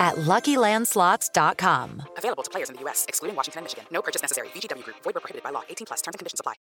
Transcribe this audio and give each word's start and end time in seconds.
at 0.00 0.16
LuckyLandSlots.com. 0.16 2.02
Available 2.16 2.42
to 2.42 2.50
players 2.50 2.70
in 2.70 2.74
the 2.74 2.80
U.S., 2.82 3.04
excluding 3.06 3.36
Washington 3.36 3.60
and 3.60 3.64
Michigan. 3.66 3.84
No 3.92 4.02
purchase 4.02 4.22
necessary. 4.22 4.48
VGW 4.48 4.82
Group. 4.82 4.96
Void 5.04 5.14
where 5.14 5.20
prohibited 5.20 5.44
by 5.44 5.50
law. 5.50 5.62
18 5.68 5.86
plus. 5.86 6.02
Terms 6.02 6.14
and 6.14 6.18
conditions 6.18 6.40
apply. 6.40 6.54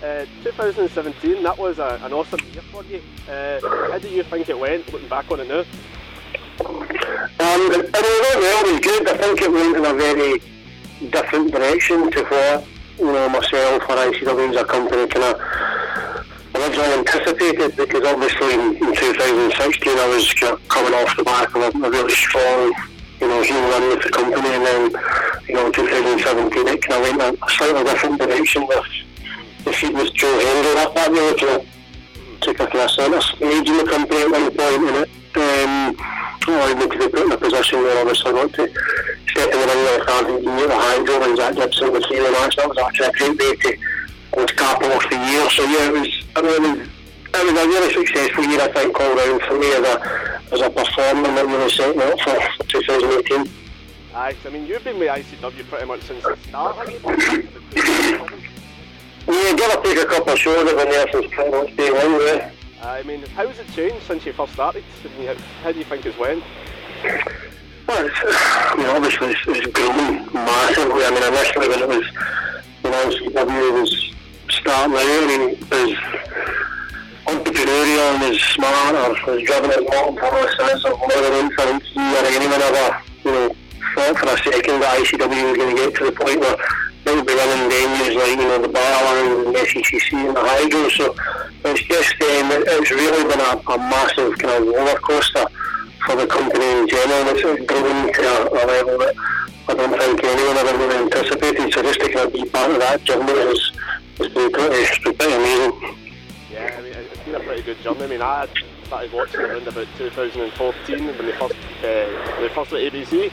Uh, 0.00 0.24
2017, 0.42 1.42
that 1.42 1.58
was 1.58 1.78
a, 1.78 2.00
an 2.02 2.12
awesome 2.12 2.40
year 2.52 2.62
for 2.72 2.82
you. 2.84 3.00
Uh, 3.28 3.60
how 3.90 3.98
do 3.98 4.08
you 4.08 4.22
think 4.22 4.48
it 4.48 4.58
went, 4.58 4.90
looking 4.92 5.08
back 5.08 5.30
on 5.30 5.40
it 5.40 5.48
now? 5.48 5.64
Um, 6.60 7.70
it 7.70 7.92
went 7.94 7.94
well, 7.94 8.72
was 8.72 8.80
good. 8.80 9.08
I 9.08 9.16
think 9.16 9.42
it 9.42 9.52
went 9.52 9.76
in 9.76 9.84
a 9.84 9.94
very 9.94 10.42
different 11.10 11.52
direction 11.52 12.10
to 12.10 12.24
what 12.24 12.66
you 12.98 13.12
know 13.12 13.28
myself 13.28 13.82
or 13.88 13.94
ICW 13.94 14.50
as 14.50 14.56
a 14.56 14.64
company 14.64 15.06
kind 15.06 15.24
of 15.24 15.40
originally 16.56 16.98
anticipated. 16.98 17.76
Because 17.76 18.02
obviously 18.02 18.54
in, 18.54 18.76
in 18.82 18.94
2016 18.94 19.98
I 19.98 20.08
was 20.08 20.34
coming 20.68 20.94
off 20.94 21.16
the 21.16 21.22
back 21.22 21.54
of 21.54 21.62
a, 21.62 21.86
a 21.86 21.90
really 21.90 22.10
strong, 22.10 22.72
you 23.20 23.28
know, 23.28 23.42
heel 23.42 23.60
run 23.70 23.88
with 23.88 24.02
the 24.02 24.10
company, 24.10 24.48
and 24.48 24.66
then 24.66 24.90
you 25.46 25.54
know 25.54 25.66
in 25.66 25.72
2017 25.72 26.68
it 26.68 26.82
kind 26.82 27.04
of 27.04 27.18
went 27.18 27.22
in 27.22 27.38
a 27.40 27.50
slightly 27.50 27.84
different 27.84 28.18
direction 28.18 28.66
with 28.66 28.84
the 29.64 29.72
feud 29.72 29.94
with 29.94 30.12
Joe 30.12 30.38
Hendry. 30.40 30.74
That, 30.74 30.94
that 30.94 31.10
really 31.12 31.38
kind 31.38 31.62
of 31.62 31.68
took 32.40 32.58
a 32.58 32.66
kind 32.66 32.80
of 32.80 32.90
centre 32.90 33.20
stage 33.20 33.68
in 33.68 33.76
the 33.78 33.84
company 33.84 34.22
at 34.22 34.30
one 34.30 34.50
point, 34.50 34.90
and 34.90 34.96
it. 35.06 35.10
Um, 35.36 36.17
allowed 36.54 36.78
me 36.78 36.88
to 36.88 36.98
be 36.98 37.08
put 37.08 37.20
in 37.26 37.32
a 37.32 37.36
position 37.36 37.82
where 37.82 37.98
obviously 37.98 38.30
I 38.30 38.34
got 38.34 38.52
to 38.54 38.68
step 39.28 39.52
in 39.52 39.60
the 39.60 39.66
ring 39.66 39.84
with 39.84 40.08
Arden 40.08 40.42
Gear, 40.42 40.66
the 40.68 40.74
Hydro, 40.74 41.22
and 41.22 41.36
Zack 41.36 41.54
Gibson 41.56 41.92
was 41.92 42.06
here, 42.06 42.24
and 42.24 42.34
that 42.34 42.68
was 42.68 42.78
actually 42.78 43.06
a 43.06 43.12
great 43.12 43.38
way 43.38 43.56
to 43.56 43.76
go 44.32 44.46
to 44.46 44.54
cap 44.54 44.82
off 44.82 45.10
the 45.10 45.16
year. 45.16 45.50
So 45.50 45.64
yeah, 45.64 45.88
it 45.88 45.92
was, 45.92 46.08
I 46.36 46.42
mean, 46.42 46.52
it 46.52 46.60
was, 46.60 46.88
it 47.34 47.44
was 47.44 47.62
a 47.62 47.68
really 47.68 47.92
successful 47.94 48.44
year, 48.44 48.60
I 48.60 48.68
think, 48.72 49.00
all 49.00 49.14
round 49.14 49.42
for 49.42 49.58
me 49.58 49.72
as 49.72 49.84
a, 49.84 50.40
as 50.52 50.60
a 50.60 50.70
performer 50.70 51.28
that 51.34 51.46
really 51.46 51.70
set 51.70 51.96
me 51.96 52.02
up 52.02 52.20
for, 52.20 52.40
for 52.64 52.82
2018. 52.82 53.52
Aye, 54.14 54.36
I 54.44 54.50
mean, 54.50 54.66
you've 54.66 54.82
been 54.82 54.98
with 54.98 55.08
ICW 55.08 55.68
pretty 55.68 55.86
much 55.86 56.02
since 56.02 56.24
the 56.24 56.36
start, 56.48 56.76
have 56.76 56.90
you? 56.90 56.98
Yeah, 59.28 59.52
give 59.52 59.70
or 59.70 59.82
take 59.82 59.98
a 59.98 60.06
couple 60.06 60.32
of 60.32 60.38
shows, 60.38 60.66
I've 60.66 60.76
been 60.76 60.88
there 60.88 61.06
since 61.12 61.26
pretty 61.32 61.50
much 61.50 61.76
day 61.76 61.90
one, 61.90 62.20
yeah. 62.22 62.50
I 62.82 63.02
mean, 63.02 63.22
how's 63.34 63.58
it 63.58 63.68
changed 63.72 64.06
since 64.06 64.24
you 64.24 64.32
first 64.32 64.52
started? 64.52 64.84
I 65.04 65.18
mean, 65.18 65.26
how, 65.26 65.34
how 65.62 65.72
do 65.72 65.78
you 65.78 65.84
think 65.84 66.06
it's 66.06 66.16
went? 66.16 66.44
Well, 67.88 68.06
it's, 68.06 68.20
I 68.22 68.74
mean, 68.76 68.86
obviously 68.86 69.32
it's, 69.32 69.40
it's 69.48 69.66
grown 69.72 70.32
massively. 70.32 71.04
I 71.04 71.10
mean, 71.10 71.24
initially 71.26 71.68
when 71.68 71.82
it 71.82 71.88
was, 71.88 72.06
you 72.84 72.90
know, 72.90 73.44
CW 73.44 73.80
was 73.80 74.14
starting 74.48 74.94
out, 74.94 75.02
I 75.02 75.26
mean, 75.26 75.58
was 75.58 75.96
entrepreneurial 77.26 78.14
and 78.14 78.34
as 78.34 78.40
smart 78.54 78.94
or 78.94 79.30
as 79.34 79.42
driven 79.42 79.70
as 79.70 79.82
multiple 79.82 80.48
sense 80.56 80.84
of 80.84 80.98
more 80.98 81.20
than 81.20 81.32
influence 81.44 81.84
or 81.96 82.26
anyone 82.30 82.62
ever, 82.62 83.02
you 83.24 83.30
know, 83.32 83.56
thought 83.94 84.18
for 84.18 84.28
a 84.28 84.38
second 84.38 84.80
that 84.80 84.98
ICW 85.02 85.48
was 85.48 85.56
going 85.56 85.74
to 85.74 85.82
get 85.82 85.94
to 85.96 86.04
the 86.04 86.12
point 86.12 86.40
where 86.40 86.56
they 87.04 87.14
would 87.14 87.26
be 87.26 87.34
running 87.34 87.70
venues 87.70 88.14
like, 88.14 88.38
you 88.38 88.48
know, 88.48 88.62
the 88.62 88.68
Barrowland 88.68 89.46
and 89.46 89.54
the 89.54 89.58
SECC 89.60 90.12
and 90.14 90.36
the 90.36 90.40
Hydro. 90.40 90.88
So 90.90 91.14
it's 91.70 91.82
just, 91.82 92.12
um, 92.22 92.50
it's 92.52 92.90
really 92.90 93.22
been 93.24 93.40
a, 93.40 93.72
a 93.72 93.78
massive 93.78 94.38
kind 94.38 94.62
of 94.62 94.68
roller 94.68 94.98
coaster 95.00 95.46
for 96.06 96.16
the 96.16 96.26
company 96.26 96.64
in 96.64 96.88
general. 96.88 97.34
It's 97.34 97.42
grown 97.42 98.12
to 98.12 98.22
a, 98.22 98.48
a 98.48 98.62
level 98.66 98.98
that 98.98 99.14
I 99.68 99.74
don't 99.74 99.98
think 99.98 100.24
anyone 100.24 100.56
ever 100.56 100.78
really 100.78 100.96
anticipated. 100.96 101.72
So 101.72 101.82
just 101.82 102.00
to 102.00 102.08
kind 102.08 102.26
of 102.26 102.32
be 102.32 102.44
part 102.48 102.70
of 102.70 102.78
that 102.78 103.04
journey 103.04 103.32
is, 103.32 103.72
is 104.20 104.28
been 104.28 104.50
pretty, 104.50 105.04
been 105.04 105.14
pretty 105.14 105.34
amazing. 105.34 105.96
Yeah, 106.50 106.74
I 106.78 106.82
mean, 106.82 106.92
it's 106.94 107.20
been 107.24 107.34
a 107.34 107.40
pretty 107.40 107.62
good 107.62 107.80
journey. 107.82 108.04
I 108.04 108.06
mean, 108.06 108.22
I 108.22 108.48
started 108.86 109.12
watching 109.12 109.40
it 109.40 109.44
around 109.44 109.68
about 109.68 109.86
2014 109.98 111.06
when 111.06 111.18
they 111.18 111.32
first, 111.32 111.54
uh, 111.54 112.40
they 112.40 112.48
first 112.54 112.72
at 112.72 112.92
ABC. 112.92 113.32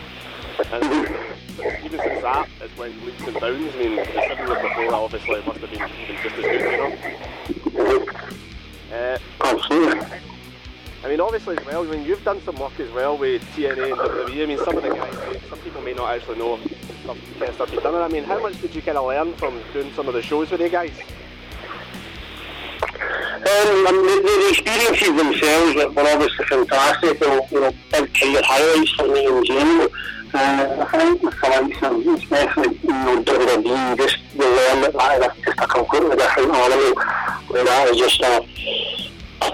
And 0.72 1.36
even 1.84 2.00
since 2.00 2.22
that, 2.22 2.50
it's 2.62 2.78
went 2.78 3.06
leaps 3.06 3.22
and 3.24 3.40
bounds. 3.40 3.76
I 3.76 3.80
mean, 3.80 3.96
the 3.96 4.06
seven 4.06 4.48
years 4.48 4.62
before 4.62 4.86
that 4.86 4.94
obviously 4.94 5.42
must 5.46 5.60
have 5.60 5.72
been 5.72 5.90
even 6.02 6.16
just 6.24 6.36
as 6.36 6.44
good, 6.44 6.62
you 6.62 6.78
know. 6.78 7.25
Uh, 8.96 9.18
Absolutely. 9.42 10.20
I 11.04 11.10
mean, 11.10 11.20
obviously 11.20 11.58
as 11.58 11.66
well, 11.66 11.88
I 11.88 11.92
mean, 11.92 12.06
you've 12.06 12.24
done 12.24 12.42
some 12.42 12.56
work 12.56 12.80
as 12.80 12.90
well 12.92 13.18
with 13.18 13.44
TNA 13.56 13.92
and 13.92 14.00
WWE. 14.00 14.44
I 14.44 14.46
mean, 14.46 14.58
some 14.58 14.78
of 14.78 14.84
the 14.84 14.90
guys, 14.90 15.42
some 15.50 15.60
people 15.60 15.82
may 15.82 15.94
not 15.94 16.16
actually 16.16 16.40
know 16.40 16.58
stuff, 17.04 17.18
kind 17.38 17.50
of 17.50 17.56
stuff 17.56 17.74
you've 17.74 17.84
done. 17.84 17.96
I 17.96 18.08
mean, 18.08 18.24
how 18.24 18.40
much 18.42 18.60
did 18.62 18.74
you 18.74 18.82
kind 18.82 18.98
of 18.98 19.06
learn 19.06 19.34
from 19.34 19.62
doing 19.74 19.92
some 19.94 20.08
of 20.08 20.14
the 20.14 20.22
shows 20.22 20.50
with 20.50 20.62
you 20.62 20.70
guys? 20.70 20.94
Um, 23.46 23.86
I 23.86 23.92
mean, 23.92 24.06
the, 24.06 24.16
the 24.26 24.50
experiences 24.50 25.16
themselves 25.16 25.76
were 25.76 25.90
were 25.90 26.10
obviously 26.10 26.46
fantastic 26.46 27.20
you 27.20 27.60
know, 27.60 27.72
big 27.92 28.14
career 28.16 28.42
highlights 28.44 28.92
for 28.92 29.08
me 29.08 29.28
in 29.28 29.46
general. 29.46 29.90
Uh, 30.34 30.86
I 30.92 30.98
think 30.98 31.22
the 31.22 31.30
likes 31.44 31.84
of, 31.84 32.08
especially, 32.08 32.80
you 32.82 32.90
know, 32.90 33.24
WWE, 33.24 33.98
just 33.98 34.18
you 34.34 34.42
learn 34.42 34.82
that 34.82 34.94
that 34.94 35.38
is 35.38 35.44
just 35.46 35.60
a 35.60 35.68
completely 35.68 36.16
different 36.18 36.52
animal, 36.52 37.02
where 37.48 37.64
that 37.64 37.90
is 37.90 37.98
just 37.98 38.20
a, 38.22 38.46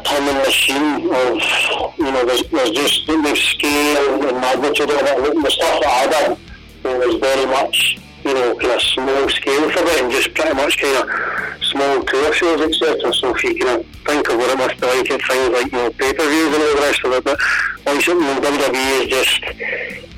turning 0.04 0.38
machine 0.38 1.10
of, 1.12 1.98
you 1.98 2.12
know, 2.12 2.26
there's, 2.26 2.44
there's 2.50 2.72
just 2.72 3.08
the 3.08 3.36
scale 3.36 4.28
and 4.28 4.42
magnitude 4.42 4.90
of 4.90 5.02
it. 5.02 5.44
The 5.44 5.52
stuff 5.52 5.82
that 5.82 6.10
I 6.10 6.28
did 6.28 6.38
know, 6.84 7.00
was 7.00 7.16
very 7.16 7.46
much, 7.48 7.98
you 8.24 8.34
know, 8.34 8.56
kind 8.56 8.74
of 8.74 8.82
small 8.82 9.30
scale 9.30 9.70
for 9.70 9.80
it 9.80 10.02
and 10.02 10.12
just 10.12 10.34
pretty 10.34 10.54
much 10.56 10.78
kind 10.80 10.98
of 10.98 11.64
small 11.64 12.04
tour 12.04 12.34
shows, 12.34 12.62
etc. 12.62 13.14
So 13.14 13.36
if 13.36 13.44
you 13.44 13.56
kind 13.56 13.80
of 13.80 13.86
think 14.06 14.30
of 14.30 14.38
what 14.38 14.50
it 14.50 14.58
must 14.58 14.80
be 14.80 14.88
like 14.88 15.12
at 15.12 15.22
things 15.22 15.50
like, 15.54 15.72
you 15.72 15.78
know, 15.78 15.90
pay-per-views 15.92 16.54
and 16.54 16.64
all 16.64 16.76
the 16.76 16.82
rest 16.82 17.04
of 17.06 17.12
it, 17.14 17.24
but 17.24 17.40
like 17.86 18.02
something 18.02 18.28
in 18.28 18.38
WWE 18.44 19.02
is 19.02 19.08
just, 19.08 19.42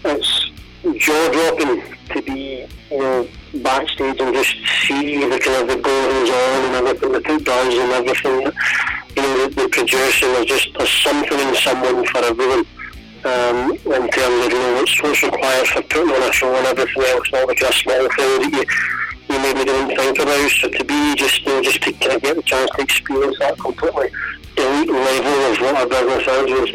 it's 0.05 0.51
jaw-dropping 0.99 1.95
to 2.09 2.21
be, 2.21 2.65
you 2.91 2.99
know, 2.99 3.27
backstage 3.55 4.19
and 4.19 4.33
just 4.33 4.55
see 4.87 5.17
the 5.29 5.39
kind 5.39 5.61
of 5.61 5.67
the 5.67 5.81
goings 5.81 6.29
on 6.29 6.65
and 6.65 6.75
everything 6.75 7.11
that 7.11 7.25
it 7.29 7.45
does 7.45 7.77
and 7.77 7.91
everything, 7.91 8.51
you 9.15 9.21
know, 9.21 9.47
the, 9.47 9.61
the 9.61 9.69
producing 9.69 10.29
is 10.29 10.45
just, 10.45 10.69
there's 10.77 10.89
something 10.89 11.39
in 11.39 11.55
someone 11.55 12.05
for 12.07 12.19
everyone 12.19 12.65
um, 13.25 13.71
in 13.71 14.09
terms 14.09 14.45
of 14.45 14.51
you 14.51 14.59
know 14.59 14.73
what's, 14.75 15.01
what's 15.01 15.23
required 15.23 15.67
for 15.67 15.81
putting 15.83 16.13
on 16.13 16.29
a 16.29 16.33
show 16.33 16.53
and 16.53 16.67
everything 16.67 17.03
else, 17.03 17.31
not 17.31 17.47
like 17.47 17.61
a 17.61 17.73
small 17.73 18.07
thing 18.17 18.41
that 18.41 18.51
you 18.51 18.63
you 19.29 19.39
maybe 19.39 19.63
don't 19.63 19.95
think 19.95 20.19
about. 20.19 20.51
So 20.51 20.67
to 20.69 20.83
be 20.83 21.15
just 21.15 21.41
you 21.45 21.53
know, 21.53 21.61
just 21.61 21.81
to 21.83 21.91
get 21.93 22.21
the 22.21 22.41
chance 22.43 22.69
to 22.75 22.81
experience 22.81 23.39
that 23.39 23.57
completely 23.57 24.09
elite 24.57 24.89
level 24.89 25.51
of 25.51 25.61
what 25.61 25.75
our 25.75 25.87
business 25.87 26.27
is 26.27 26.51
was, 26.51 26.71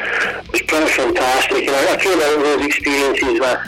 was 0.53 0.63
pretty 0.63 0.91
fantastic. 0.91 1.69
And 1.69 1.77
I, 1.77 1.95
I 1.95 1.99
feel 1.99 2.19
like 2.19 2.43
those 2.43 2.67
experiences 2.67 3.41
with, 3.41 3.59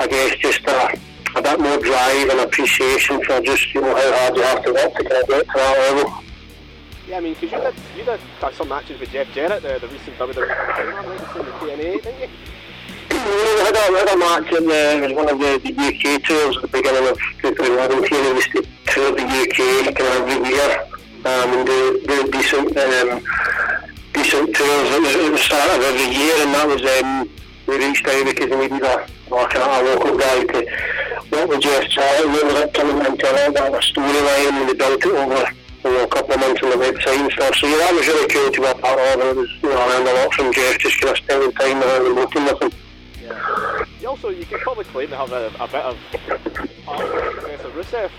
I 0.00 0.06
guess, 0.08 0.34
just 0.36 0.66
a, 0.66 0.98
a 1.36 1.42
bit 1.42 1.60
more 1.60 1.78
drive 1.78 2.28
and 2.30 2.40
appreciation 2.40 3.22
for 3.24 3.40
just 3.42 3.74
you 3.74 3.82
know 3.82 3.94
how 3.94 4.12
hard 4.18 4.36
you 4.36 4.42
have 4.42 4.64
to 4.64 4.72
work 4.72 4.94
to 4.94 5.02
get 5.04 5.26
to 5.26 5.44
that 5.54 5.94
level. 5.94 6.24
Yeah, 7.08 7.16
I 7.16 7.20
mean, 7.20 7.32
because 7.40 7.52
you 7.52 7.58
did, 7.58 7.74
you 7.96 8.04
did 8.04 8.20
uh, 8.42 8.52
some 8.52 8.68
matches 8.68 9.00
with 9.00 9.08
Jeff 9.08 9.32
Jarrett, 9.32 9.62
the, 9.62 9.78
the 9.80 9.88
recent 9.88 10.18
WWE 10.18 10.44
TNA, 10.44 12.02
didn't 12.02 12.20
you? 12.20 12.28
we 13.08 13.64
had 13.64 13.72
a, 13.72 13.84
had 13.96 14.08
a 14.12 14.18
match 14.18 14.52
in 14.52 14.68
the, 14.68 15.14
one 15.16 15.30
of 15.30 15.38
the, 15.38 15.56
the 15.64 15.72
UK 15.72 16.22
tours 16.22 16.56
at 16.56 16.62
the 16.62 16.68
beginning 16.68 17.08
of 17.08 17.16
2011 17.40 18.04
here. 18.12 18.34
Used 18.34 18.52
to 18.52 18.62
tour 18.92 19.12
the 19.16 19.24
UK 19.24 19.96
kind 19.96 20.20
of 20.20 20.28
every 20.28 20.52
year 20.52 20.84
um, 21.24 21.48
and 21.56 21.66
do, 21.66 22.00
do 22.06 22.28
decent 22.28 22.76
um, 22.76 23.24
decent 24.12 24.54
tours 24.54 24.88
at 24.92 25.00
the, 25.00 25.30
the 25.32 25.38
start 25.38 25.78
of 25.78 25.84
every 25.88 26.12
year 26.12 26.34
and 26.44 26.52
that 26.52 26.68
was 26.68 26.84
um, 27.00 27.30
we 27.66 27.76
reached 27.88 28.06
out 28.06 28.24
because 28.26 28.50
we 28.50 28.68
needed 28.68 28.84
a, 28.84 29.06
like 29.32 29.54
a, 29.54 29.82
local 29.82 30.18
guy 30.18 30.44
to 30.44 30.58
work 31.32 31.48
with 31.48 31.60
Jeff 31.60 31.88
Jarrett. 31.88 32.26
We 32.28 32.40
ended 32.40 32.56
up 32.56 32.74
coming 32.74 33.00
into 33.00 33.26
a 33.26 33.48
a 33.48 33.80
storyline 33.80 34.52
and 34.52 34.66
we 34.68 34.74
built 34.74 35.04
it 35.04 35.06
over 35.06 35.57
you 35.84 35.90
know, 35.90 36.04
a 36.04 36.08
couple 36.08 36.34
of 36.34 36.40
months 36.40 36.62
on 36.62 36.70
the 36.70 36.76
website 36.76 37.20
and 37.20 37.32
stuff. 37.32 37.54
So 37.56 37.66
yeah, 37.66 37.78
that 37.78 37.94
was 37.94 38.06
really 38.06 38.28
cool 38.28 38.50
to 38.50 38.60
be 38.60 38.66
a 38.66 38.74
part 38.74 38.98
of. 38.98 39.20
It 39.20 39.36
was, 39.36 39.50
you 39.62 39.68
know, 39.68 39.78
I 39.78 39.86
learned 39.86 40.08
a 40.08 40.14
lot 40.14 40.34
from 40.34 40.52
Jeff, 40.52 40.78
just 40.78 41.00
kind 41.00 41.12
of 41.12 41.18
spending 41.18 41.52
time 41.52 41.80
there 41.80 42.06
and 42.06 42.16
working 42.16 42.44
with 42.44 42.62
him. 42.62 42.72
You 44.00 44.08
also, 44.08 44.30
you 44.30 44.44
can 44.44 44.58
probably 44.60 44.84
claim 44.84 45.08
to 45.08 45.16
have 45.16 45.32
a, 45.32 45.52
a 45.60 45.68
bit 45.68 45.82
of 45.82 45.98
part 46.84 47.04
of 47.04 47.10
the 47.10 47.30
success 47.32 47.64
of 47.64 47.72
Rusev. 47.72 48.10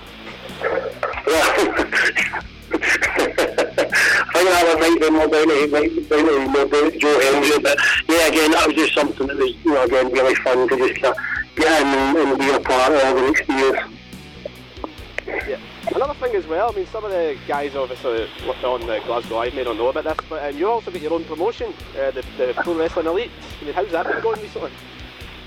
Yeah. 1.27 2.41
I 2.71 4.33
think 4.33 4.49
that 4.49 4.65
one 4.67 4.79
might 4.79 4.99
be 4.99 5.09
more 5.09 5.27
down 5.27 5.47
to, 5.47 5.67
might 5.67 5.95
be 5.95 6.01
down 6.05 6.25
to 6.25 6.47
more 6.47 6.65
down 6.65 6.91
to 6.91 6.97
Joe 6.97 7.19
Hendry, 7.19 7.59
but 7.59 7.77
yeah, 8.07 8.27
again, 8.27 8.51
that 8.51 8.67
was 8.67 8.75
just 8.75 8.93
something 8.93 9.27
that 9.27 9.37
was, 9.37 9.55
you 9.63 9.73
know, 9.73 9.83
again, 9.83 10.11
really 10.11 10.35
fun 10.35 10.67
to 10.67 10.77
just 10.77 11.01
kind 11.01 11.15
of 11.15 11.55
get 11.55 11.81
in 11.81 11.87
and, 11.87 12.17
and 12.17 12.39
be 12.39 12.49
a 12.49 12.59
part 12.59 12.93
of 12.93 13.03
over 13.03 13.21
the 13.21 13.27
next 13.27 13.49
years. 13.49 13.75
Yeah. 13.75 13.98
Another 15.95 16.13
thing 16.13 16.35
as 16.35 16.45
well, 16.45 16.71
I 16.71 16.75
mean, 16.75 16.85
some 16.87 17.03
of 17.03 17.11
the 17.11 17.35
guys 17.47 17.75
obviously 17.75 18.29
on 18.63 18.81
the 18.81 19.01
Glasgow 19.05 19.35
Live 19.35 19.55
may 19.55 19.63
not 19.63 19.75
know 19.75 19.87
about 19.87 20.03
this, 20.03 20.17
but 20.29 20.43
um, 20.43 20.55
you 20.57 20.69
also 20.69 20.91
got 20.91 21.01
your 21.01 21.13
own 21.13 21.23
promotion, 21.23 21.73
uh, 21.99 22.11
the, 22.11 22.23
the 22.37 22.53
Pro 22.57 22.75
Wrestling 22.75 23.07
Elite. 23.07 23.31
I 23.59 23.65
mean, 23.65 23.73
how's 23.73 23.91
that 23.91 24.05
been 24.05 24.21
going 24.21 24.39
recently? 24.39 24.71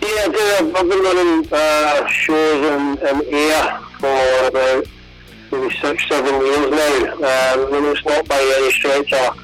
Yeah. 0.03 0.27
I've, 0.27 0.89
been 0.89 1.01
running 1.01 1.49
uh, 1.53 2.07
shows 2.09 2.67
in, 2.67 2.99
in 3.07 3.35
Ayr 3.35 3.81
for 4.01 4.47
about 4.49 4.87
maybe 5.53 5.75
six, 5.77 6.09
seven 6.09 6.41
years 6.45 6.71
now. 6.71 7.13
Um, 7.15 7.75
and 7.75 7.87
it's 7.87 8.05
not 8.05 8.27
by 8.27 8.41
any 8.59 8.73
stretch 8.73 9.13
a 9.13 9.35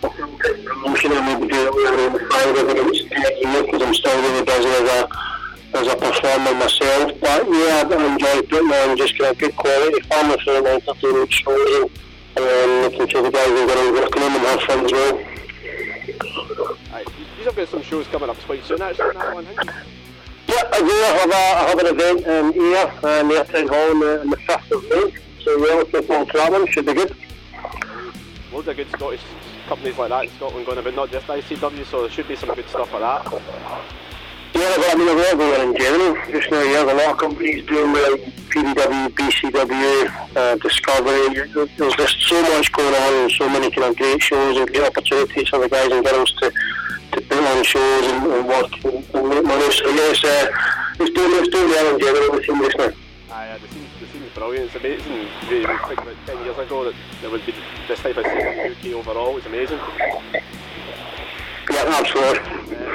promotion. 0.00 1.12
I 1.12 1.34
maybe 1.34 1.52
do 1.52 1.68
it 1.68 2.32
five 2.32 2.56
or 2.56 2.64
maybe 2.64 2.96
it's 2.96 3.08
ten 3.10 3.52
years 3.52 3.66
because 3.66 3.82
I'm 3.82 3.94
still 3.94 4.22
really 4.22 4.44
busy 4.44 4.68
as 4.68 5.02
a 5.02 5.27
as 5.74 5.86
a 5.86 5.96
performer 5.96 6.54
myself. 6.54 7.12
But 7.20 7.46
yeah, 7.48 7.84
I 7.88 8.12
enjoy 8.12 8.42
putting 8.42 8.72
on 8.72 8.96
just 8.96 9.18
kind 9.18 9.32
of 9.32 9.38
good 9.38 9.56
quality 9.56 10.00
family 10.08 10.38
film 10.44 10.66
entertainment 10.66 11.32
shows 11.32 11.90
and 12.36 12.44
um, 12.46 12.92
making 12.92 13.08
sure 13.08 13.22
the 13.22 13.30
guys 13.30 13.48
who 13.48 13.56
are 13.56 13.66
going 13.66 13.86
to 13.86 14.00
working 14.00 14.22
them 14.22 14.34
and 14.36 14.44
have 14.46 14.62
fun 14.62 14.84
as 14.84 14.92
well. 14.92 15.18
Aye. 16.92 17.04
You've 17.42 17.56
got 17.56 17.68
some 17.68 17.82
shows 17.82 18.06
coming 18.08 18.30
up 18.30 18.36
quite 18.38 18.64
soon 18.64 18.82
actually 18.82 19.10
on 19.10 19.14
that 19.14 19.34
one, 19.34 19.44
haven't 19.44 19.66
you? 19.66 19.74
Yeah, 20.48 20.62
I 20.72 20.78
do. 20.78 20.86
I 20.86 21.18
have, 21.20 21.30
a, 21.30 21.34
I 21.34 21.68
have 21.68 21.78
an 21.78 21.86
event 21.86 22.26
in 22.26 22.52
here, 22.52 22.92
uh, 23.02 23.22
near 23.22 23.44
Town 23.44 23.68
Hall 23.68 23.90
on 23.90 24.00
the, 24.00 24.20
on 24.22 24.30
the 24.30 24.36
5th 24.36 24.70
of 24.70 24.82
May. 24.84 25.20
So 25.44 25.66
yeah, 25.66 25.74
looking 25.74 26.02
forward 26.02 26.28
to 26.28 26.36
that 26.38 26.52
one. 26.52 26.66
Should 26.68 26.86
be 26.86 26.94
good. 26.94 27.14
Loads 28.52 28.68
of 28.68 28.76
good 28.76 28.90
Scottish 28.90 29.20
companies 29.66 29.98
like 29.98 30.08
that 30.08 30.24
in 30.24 30.30
Scotland 30.30 30.64
going 30.64 30.78
about, 30.78 30.94
not 30.94 31.10
just 31.10 31.26
ICW, 31.26 31.84
so 31.84 32.00
there 32.00 32.10
should 32.10 32.26
be 32.26 32.36
some 32.36 32.54
good 32.54 32.68
stuff 32.68 32.88
for 32.88 32.98
that. 33.00 33.26
Yeah, 34.58 34.74
but 34.76 34.90
I 34.90 34.94
mean, 34.98 35.06
lot 35.06 35.36
going 35.38 35.68
in 35.70 35.76
general. 35.76 36.16
Just 36.32 36.50
now, 36.50 36.60
yeah, 36.62 36.82
a 36.82 36.92
lot 36.92 37.12
of 37.12 37.18
companies 37.18 37.64
doing 37.66 37.92
like 37.92 38.26
PDW, 38.50 39.08
BCW, 39.14 40.36
uh, 40.36 40.56
Discovery. 40.56 41.46
There's 41.76 41.94
just 41.94 42.20
so 42.22 42.42
much 42.42 42.72
going 42.72 42.92
on 42.92 43.14
and 43.22 43.30
so 43.30 43.48
many 43.48 43.70
kind 43.70 43.86
of 43.86 43.96
great 43.96 44.20
shows 44.20 44.56
and 44.56 44.66
great 44.66 44.82
opportunities 44.82 45.48
for 45.48 45.60
the 45.60 45.68
guys 45.68 45.92
and 45.92 46.04
girls 46.04 46.32
to, 46.40 46.50
to 46.50 47.20
put 47.20 47.38
on 47.38 47.62
shows 47.62 48.04
and, 48.06 48.32
and 48.32 48.48
work 48.48 48.84
and, 48.84 49.04
and 49.14 49.28
make 49.28 49.44
money. 49.44 49.70
So 49.70 49.84
it's, 49.86 50.24
uh, 50.24 50.50
it's 50.98 51.14
doing 51.14 51.30
it's 51.38 51.48
doing 51.54 51.68
well 51.68 51.94
in 51.94 52.00
general 52.00 52.30
with 52.32 52.44
team 52.44 52.58
just 52.58 52.78
now. 52.78 52.90
Aye, 53.30 53.50
uh, 53.50 53.58
the 53.58 53.68
scene's, 53.68 53.88
the 54.00 54.06
scene's 54.08 54.32
brilliant. 54.34 54.66
It's 54.66 54.74
amazing. 54.74 55.66
I 55.66 55.86
think 55.86 56.00
about 56.00 56.16
10 56.26 56.44
years 56.44 56.58
ago 56.58 56.84
that 56.84 56.94
there 57.20 57.30
would 57.30 57.46
be 57.46 57.54
this 57.86 58.00
type 58.00 58.16
of 58.16 58.24
scene 58.24 58.38
in 58.38 58.74
the 58.82 58.98
UK 58.98 59.06
overall. 59.06 59.36
It's 59.36 59.46
amazing. 59.46 59.78
Yeah, 61.70 61.84
absolutely. 61.86 62.76
Uh, 62.76 62.87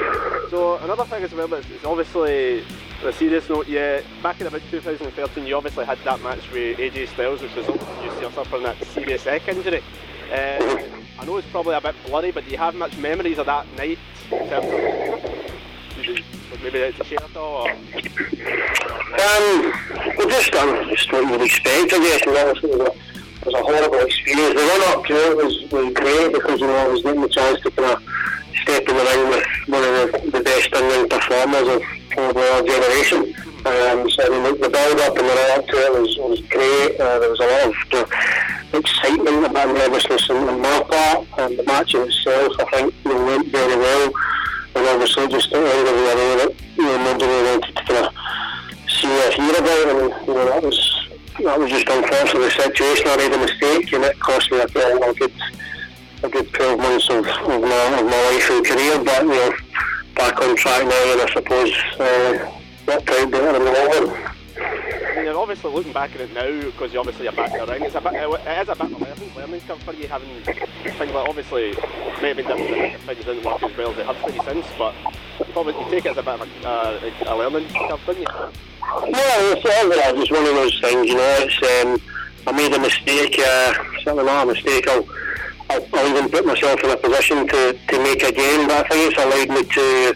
so 0.53 0.77
another 0.77 1.03
thing 1.05 1.23
as 1.23 1.33
well 1.33 1.51
is, 1.55 1.67
is 1.71 1.83
obviously 1.83 2.63
on 3.01 3.07
a 3.07 3.13
serious 3.13 3.49
note, 3.49 3.67
yeah, 3.67 4.01
back 4.21 4.39
in 4.39 4.45
about 4.45 4.61
2013 4.69 5.47
you 5.47 5.55
obviously 5.55 5.83
had 5.83 5.97
that 6.05 6.21
match 6.21 6.47
with 6.51 6.77
AJ 6.77 7.07
Styles 7.07 7.41
which 7.41 7.55
resulted 7.55 7.87
in 7.87 8.21
you 8.21 8.29
suffering 8.29 8.61
that 8.61 8.77
serious 8.85 9.25
neck 9.25 9.47
injury. 9.47 9.81
Uh, 10.31 10.79
I 11.17 11.25
know 11.25 11.37
it's 11.37 11.47
probably 11.49 11.73
a 11.73 11.81
bit 11.81 11.95
blurry, 12.05 12.29
but 12.29 12.45
do 12.45 12.51
you 12.51 12.59
have 12.59 12.75
much 12.75 12.95
memories 12.97 13.39
of 13.39 13.47
that 13.47 13.65
night 13.75 13.97
in 14.29 14.47
terms 14.47 14.65
of 14.65 16.61
maybe 16.61 16.77
it's 16.77 16.99
a 16.99 17.39
all? 17.39 17.65
Or? 17.65 17.71
Um, 17.71 17.77
well, 20.17 20.29
just, 20.29 20.53
um, 20.53 20.87
just 20.89 21.11
what 21.11 21.23
you 21.23 21.31
would 21.31 21.41
expect, 21.41 21.93
I 21.93 21.97
guess. 21.97 22.25
You 22.25 22.33
know, 22.33 22.49
it 22.49 22.61
was 22.61 22.63
a, 22.63 22.85
it 22.85 23.45
was 23.47 23.55
a 23.55 23.63
horrible 23.63 24.05
experience. 24.05 24.53
The 24.53 24.67
run 24.67 24.97
up 24.97 25.05
to 25.05 25.31
it 25.31 25.35
was, 25.35 25.71
was 25.71 25.93
great 25.93 26.31
because, 26.31 26.59
you 26.59 26.67
know, 26.67 26.75
I 26.75 26.87
was 26.89 27.01
getting 27.01 27.21
the 27.21 27.29
chance 27.29 27.59
to 27.61 27.71
kind 27.71 27.91
of 27.93 28.03
step 28.63 28.87
in 28.87 28.95
the 28.95 29.03
ring 29.03 29.29
with 29.29 29.45
one 29.67 29.83
of 29.83 30.11
the, 30.11 30.31
the 30.31 30.43
best 30.43 30.71
in-ring 31.41 31.81
performers 32.09 32.29
of 32.29 32.37
our 32.37 32.61
generation. 32.63 33.33
Um, 33.65 34.09
so, 34.09 34.23
I 34.23 34.29
mean, 34.29 34.61
the, 34.61 34.69
build-up 34.69 35.17
and 35.17 35.27
the 35.27 35.33
run 35.33 35.59
up 35.59 35.67
to 35.67 35.77
it 35.77 36.01
was, 36.01 36.17
was 36.17 36.41
great. 36.41 36.99
Uh, 36.99 37.19
there 37.19 37.29
was 37.29 37.39
a 37.39 37.47
lot 37.47 37.67
of 37.67 37.75
uh, 37.93 38.77
excitement, 38.77 39.45
a 39.45 39.49
bit 39.49 39.69
of 39.69 39.75
nervousness 39.75 40.29
on, 40.29 40.49
on 40.49 40.61
my 40.61 40.83
part. 40.83 41.27
And 41.37 41.57
the 41.57 41.63
match 41.63 41.95
itself, 41.95 42.53
I 42.59 42.65
think, 42.71 42.93
you 43.05 43.13
know, 43.13 43.25
went 43.25 43.47
very 43.47 43.77
well. 43.77 44.13
And 44.75 44.87
obviously, 44.87 45.27
just 45.27 45.49
the 45.49 45.57
end 45.57 45.87
of 45.87 45.95
the 45.95 46.01
day, 46.01 46.35
that, 46.35 46.55
you 46.75 46.83
know, 46.83 46.97
nobody 47.03 47.25
wanted 47.25 47.75
to 47.75 47.83
kind 47.85 48.05
of 48.05 48.13
see 48.93 49.07
or 49.07 49.31
hear 49.31 49.55
about 49.57 49.87
and 49.89 50.27
you 50.27 50.33
know 50.33 50.45
that 50.45 50.63
was 50.63 51.07
that 51.41 51.59
was 51.59 51.69
just 51.69 51.87
unfortunate 51.89 52.39
the 52.39 52.51
situation. 52.51 53.07
I 53.07 53.17
made 53.17 53.33
a 53.33 53.37
mistake 53.37 53.93
and 53.93 54.03
it 54.03 54.19
cost 54.19 54.51
me 54.51 54.59
a, 54.59 54.65
a 54.65 55.13
good 55.13 55.33
a 56.23 56.29
good 56.29 56.53
twelve 56.53 56.79
months 56.79 57.09
of, 57.09 57.25
of 57.25 57.61
my 57.61 57.99
of 57.99 58.05
my 58.05 58.21
life 58.31 58.49
and 58.51 58.65
career 58.65 59.03
but 59.03 59.23
you 59.23 59.29
know 59.29 59.53
back 60.15 60.39
on 60.41 60.55
track 60.55 60.83
now 60.83 61.11
and 61.11 61.21
I 61.21 61.33
suppose 61.33 61.73
uh, 61.99 62.51
worked 62.87 63.09
out 63.09 63.31
better 63.31 63.55
in 63.55 63.65
the 63.65 63.71
run. 63.71 64.33
I 64.55 65.15
mean, 65.15 65.25
you're 65.25 65.37
obviously 65.37 65.71
looking 65.71 65.93
back 65.93 66.13
at 66.15 66.21
it 66.21 66.33
now 66.33 66.61
because 66.61 66.93
you 66.93 66.99
obviously 66.99 67.27
are 67.27 67.31
back 67.31 67.51
in 67.51 67.59
the 67.59 67.71
ring. 67.71 67.83
It's 67.83 67.95
a 67.95 68.01
bit, 68.01 68.13
it 68.13 68.17
is 68.17 68.69
a 68.69 68.75
bit 68.75 68.81
of 68.81 68.91
a 68.91 69.05
learning, 69.05 69.35
learning 69.35 69.61
curve 69.61 69.83
for 69.83 69.93
you 69.93 70.07
having 70.07 70.41
things 70.41 70.99
like 70.99 71.29
obviously 71.29 71.71
may 72.21 72.29
have 72.29 72.37
been 72.37 72.47
different 72.47 72.95
if 72.95 73.01
things 73.01 73.25
didn't 73.25 73.43
work 73.43 73.63
as 73.63 73.77
well 73.77 73.91
as 73.91 73.97
they 73.97 74.03
have 74.03 74.17
for 74.17 74.29
you 74.31 74.41
since, 74.43 74.67
but 74.77 74.93
you 75.39 75.53
probably 75.53 75.73
you 75.73 75.89
take 75.89 76.05
it 76.05 76.11
as 76.11 76.17
a 76.17 76.23
bit 76.23 76.39
of 76.39 76.41
a, 76.41 76.67
uh, 76.67 77.11
a 77.27 77.35
learning 77.35 77.67
curve, 77.69 78.01
don't 78.05 78.19
you? 78.19 78.25
Yeah, 79.07 79.53
it's 79.53 79.65
uh, 79.65 80.13
just 80.13 80.31
one 80.31 80.45
of 80.45 80.55
those 80.55 80.79
things, 80.81 81.07
you 81.07 81.15
know. 81.15 81.37
It's 81.39 81.85
um, 81.85 81.99
I 82.45 82.51
made 82.51 82.73
a 82.73 82.79
mistake, 82.79 83.39
uh, 83.39 83.73
certainly 84.03 84.25
not 84.25 84.43
a 84.43 84.53
mistake. 84.53 84.87
I'll, 84.87 85.07
I'll, 85.73 85.85
I'll 85.93 86.07
even 86.07 86.29
put 86.29 86.45
myself 86.45 86.83
in 86.83 86.91
a 86.91 86.97
position 86.97 87.47
to, 87.47 87.73
to 87.73 88.03
make 88.03 88.21
again. 88.23 88.67
But 88.67 88.85
I 88.85 88.89
think 88.89 89.11
it's 89.11 89.23
allowed 89.23 89.49
me 89.49 89.63
to, 89.63 90.15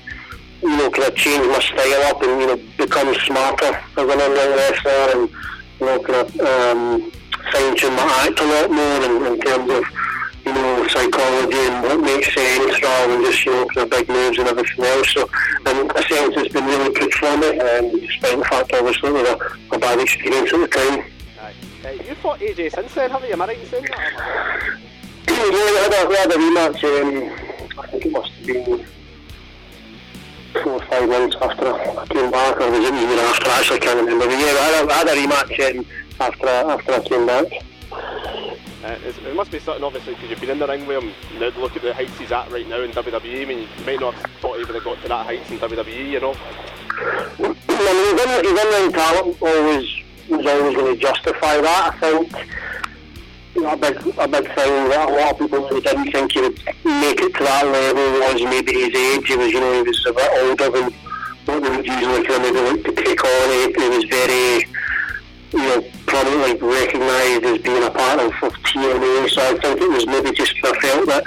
you 0.62 0.78
know, 0.78 0.90
kind 0.92 1.08
of 1.08 1.16
change 1.16 1.46
my 1.48 1.60
style 1.60 2.04
up 2.04 2.22
and 2.22 2.42
you 2.42 2.48
know 2.48 2.58
become 2.78 3.14
smarter 3.26 3.74
as 3.98 4.04
an 4.04 4.22
in-ring 4.22 4.54
wrestler 4.58 5.08
and 5.14 5.30
you 5.80 5.86
know 5.86 6.00
kind 6.00 6.20
of 6.22 6.40
um, 6.42 7.12
fine 7.52 7.76
tune 7.76 7.94
my 7.94 8.26
act 8.26 8.40
a 8.40 8.46
lot 8.46 8.72
more 8.72 8.98
in, 9.06 9.34
in 9.34 9.40
terms 9.40 9.72
of 9.72 9.84
you 10.46 10.54
know 10.54 10.88
psychology 10.88 11.58
and 11.58 11.84
what 11.84 12.00
makes 12.02 12.34
sense 12.34 12.82
rather 12.82 13.14
than 13.14 13.24
just 13.24 13.46
you 13.46 13.52
know 13.52 13.66
kind 13.68 13.86
of 13.86 13.90
big 13.90 14.10
moves 14.10 14.38
and 14.38 14.48
everything 14.48 14.86
else. 14.86 15.14
So 15.14 15.30
in 15.66 15.90
a 15.90 16.02
sense, 16.04 16.34
it's 16.38 16.54
been 16.54 16.66
really 16.66 16.94
good 16.94 17.14
for 17.14 17.38
me, 17.38 17.60
um, 17.60 18.00
despite 18.00 18.38
the 18.38 18.46
fact 18.46 18.74
obviously 18.74 19.10
it 19.10 19.14
was 19.14 19.30
a, 19.30 19.76
a 19.76 19.80
bad 19.80 20.00
experience 20.00 20.54
at 20.54 20.60
the 20.60 20.68
time. 20.68 21.06
Uh, 21.86 21.92
you 21.92 22.16
fought 22.16 22.40
AJ 22.40 22.74
since 22.74 22.94
then, 22.96 23.10
haven't 23.10 23.28
you? 23.28 23.34
Am 23.34 23.42
I 23.42 23.48
right 23.48 23.60
in 23.60 23.66
saying 23.68 23.86
that? 23.86 24.74
had 25.38 25.94
a, 25.94 26.10
we 26.10 26.15
had 26.15 26.32
a 26.32 26.36
rematch. 26.36 26.84
I 27.77 27.88
think 27.88 28.06
it 28.06 28.12
must 28.12 28.32
have 28.32 28.46
been 28.46 28.86
four 30.63 30.74
or 30.74 30.86
five 30.86 31.10
months 31.10 31.36
after 31.41 31.74
I 31.74 32.06
came 32.08 32.32
back, 32.32 32.60
or 32.60 32.72
was 32.72 32.79
it 32.79 32.94
even 32.94 33.20
after? 33.20 33.50
I 33.50 33.60
actually 33.60 33.79
can't 33.79 34.00
remember. 34.00 34.25
But 34.25 34.32
yeah, 34.32 34.38
we 34.38 34.44
had 34.44 34.89
a, 34.89 34.94
had 34.94 35.08
a 35.08 35.15
rematch 35.15 35.86
after 36.20 36.48
I, 36.48 36.74
after 36.74 36.94
I 36.94 37.00
came 37.01 37.25
back. 37.25 37.46
Uh, 38.84 38.96
it 39.03 39.36
must 39.36 39.51
be 39.51 39.60
something 39.60 39.84
obviously 39.84 40.13
because 40.13 40.29
you've 40.29 40.39
been 40.39 40.51
in 40.51 40.60
the 40.60 40.67
ring 40.67 40.86
with 40.86 41.03
him. 41.03 41.12
Now 41.39 41.50
look 41.60 41.75
at 41.75 41.82
the 41.82 41.94
heights 41.94 42.17
he's 42.17 42.32
at 42.32 42.50
right 42.51 42.67
now 42.67 42.82
in 42.82 42.91
WWE. 42.91 43.41
I 43.41 43.46
mean, 43.46 43.67
you 43.77 43.86
might 43.86 44.00
not 44.00 44.13
have 44.13 44.32
thought 44.39 44.58
he 44.58 44.63
would 44.63 44.75
have 44.75 44.84
got 44.84 45.01
to 45.01 45.08
that 45.08 45.25
heights 45.25 45.50
in 45.51 45.58
WWE, 45.60 46.12
you 46.12 46.20
know. 46.20 46.36
I 47.00 47.38
mean, 47.39 47.56
in- 48.20 48.46
his 48.46 48.65
in-ring 48.65 48.91
talent 48.91 49.41
always 49.41 50.03
was 50.29 50.46
always 50.46 50.75
going 50.75 50.96
to 50.96 51.01
justify 51.01 51.60
that. 51.62 51.94
I 51.94 52.00
think 52.00 52.32
a 53.66 53.76
big 53.78 53.98
a 54.18 54.28
big 54.28 54.46
thing 54.56 54.90
that 54.90 55.10
a 55.10 55.14
lot 55.14 55.32
of 55.32 55.40
people 55.40 55.80
didn't 55.82 56.12
think 56.12 56.32
he 56.32 56.42
would 56.42 56.58
make 56.84 57.20
it 57.22 57.34
to 57.36 57.44
that 57.44 57.66
level 57.66 58.20
was 58.22 58.44
maybe 58.44 58.74
his 58.74 58.94
age. 58.94 59.28
He 59.28 59.36
was, 59.36 59.52
you 59.52 59.60
know, 59.60 59.74
he 59.74 59.82
was 59.82 60.06
a 60.06 60.14
bit 60.14 60.30
older 60.42 60.70
than 60.70 60.94
what 61.46 61.64
they 61.64 61.70
would 61.70 61.86
usually 61.86 62.24
kind 62.24 62.46
of 62.46 62.52
look 62.54 62.84
to 62.86 62.94
take 62.94 63.24
on. 63.24 63.50
He, 63.50 63.74
he 63.74 63.90
was 63.90 64.04
very, 64.06 64.68
you 65.52 65.64
know, 65.66 65.82
prominently 66.06 66.68
recognised 66.68 67.44
as 67.46 67.58
being 67.60 67.84
a 67.84 67.92
part 67.92 68.20
of, 68.20 68.32
of 68.44 68.54
TNA. 68.64 69.30
So 69.30 69.42
I 69.42 69.58
think 69.58 69.82
it 69.82 69.90
was 69.90 70.06
maybe 70.06 70.32
just 70.32 70.54
I 70.64 70.74
felt 70.80 71.08
that 71.08 71.24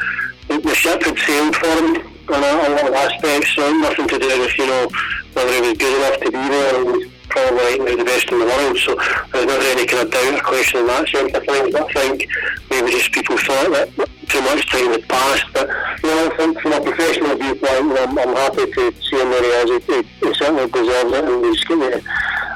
the, 0.48 0.58
the 0.58 0.74
ship 0.74 1.02
had 1.02 1.18
sailed 1.18 1.56
for 1.56 1.66
him 1.66 2.06
on 2.30 2.42
a, 2.44 2.46
a 2.46 2.70
lot 2.78 2.88
of 2.88 2.94
aspects. 2.94 3.54
So 3.56 3.72
nothing 3.78 4.06
to 4.08 4.18
do 4.18 4.28
with 4.40 4.56
you 4.58 4.66
know 4.66 4.88
whether 5.34 5.52
he 5.52 5.60
was 5.60 5.78
good 5.78 5.94
enough 5.98 6.20
to 6.20 6.30
be 6.30 6.38
there. 6.38 7.09
He 7.40 7.54
was 7.54 7.62
right 7.62 7.80
now 7.80 7.96
the 7.96 8.04
best 8.04 8.30
in 8.30 8.38
the 8.38 8.44
world. 8.44 8.76
So 8.78 8.94
there's 9.32 9.46
never 9.46 9.64
any 9.64 9.86
kind 9.86 10.02
of 10.02 10.10
doubt 10.10 10.34
or 10.34 10.42
question 10.42 10.80
in 10.80 10.86
that 10.88 11.08
sense 11.08 11.34
of 11.34 11.44
things. 11.44 11.74
I 11.74 11.92
think 11.92 12.28
maybe 12.70 12.90
just 12.90 13.12
people 13.12 13.38
thought 13.38 13.70
that 13.72 13.88
too 14.28 14.40
much 14.42 14.68
time 14.70 14.90
had 14.92 15.08
passed. 15.08 15.46
But 15.52 15.68
you 16.02 16.10
know, 16.10 16.30
from, 16.36 16.54
from 16.56 16.72
a 16.72 16.80
professional 16.80 17.36
viewpoint, 17.36 17.72
I'm, 17.72 18.18
I'm 18.18 18.34
happy 18.36 18.70
to 18.70 18.92
see 19.00 19.16
him 19.16 19.30
where 19.30 19.42
he 19.42 19.72
is. 19.72 19.84
He, 19.84 20.26
he 20.26 20.34
certainly 20.34 20.68
deserves 20.68 21.12
it, 21.12 21.24
and 21.24 21.44
he's 21.44 21.64
got 21.64 21.78
the, 21.80 22.02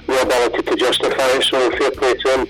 the 0.06 0.22
ability 0.22 0.62
to 0.62 0.76
justify 0.76 1.28
it. 1.32 1.42
So 1.44 1.70
fair 1.72 1.90
play 1.90 2.14
to 2.14 2.28
him. 2.38 2.46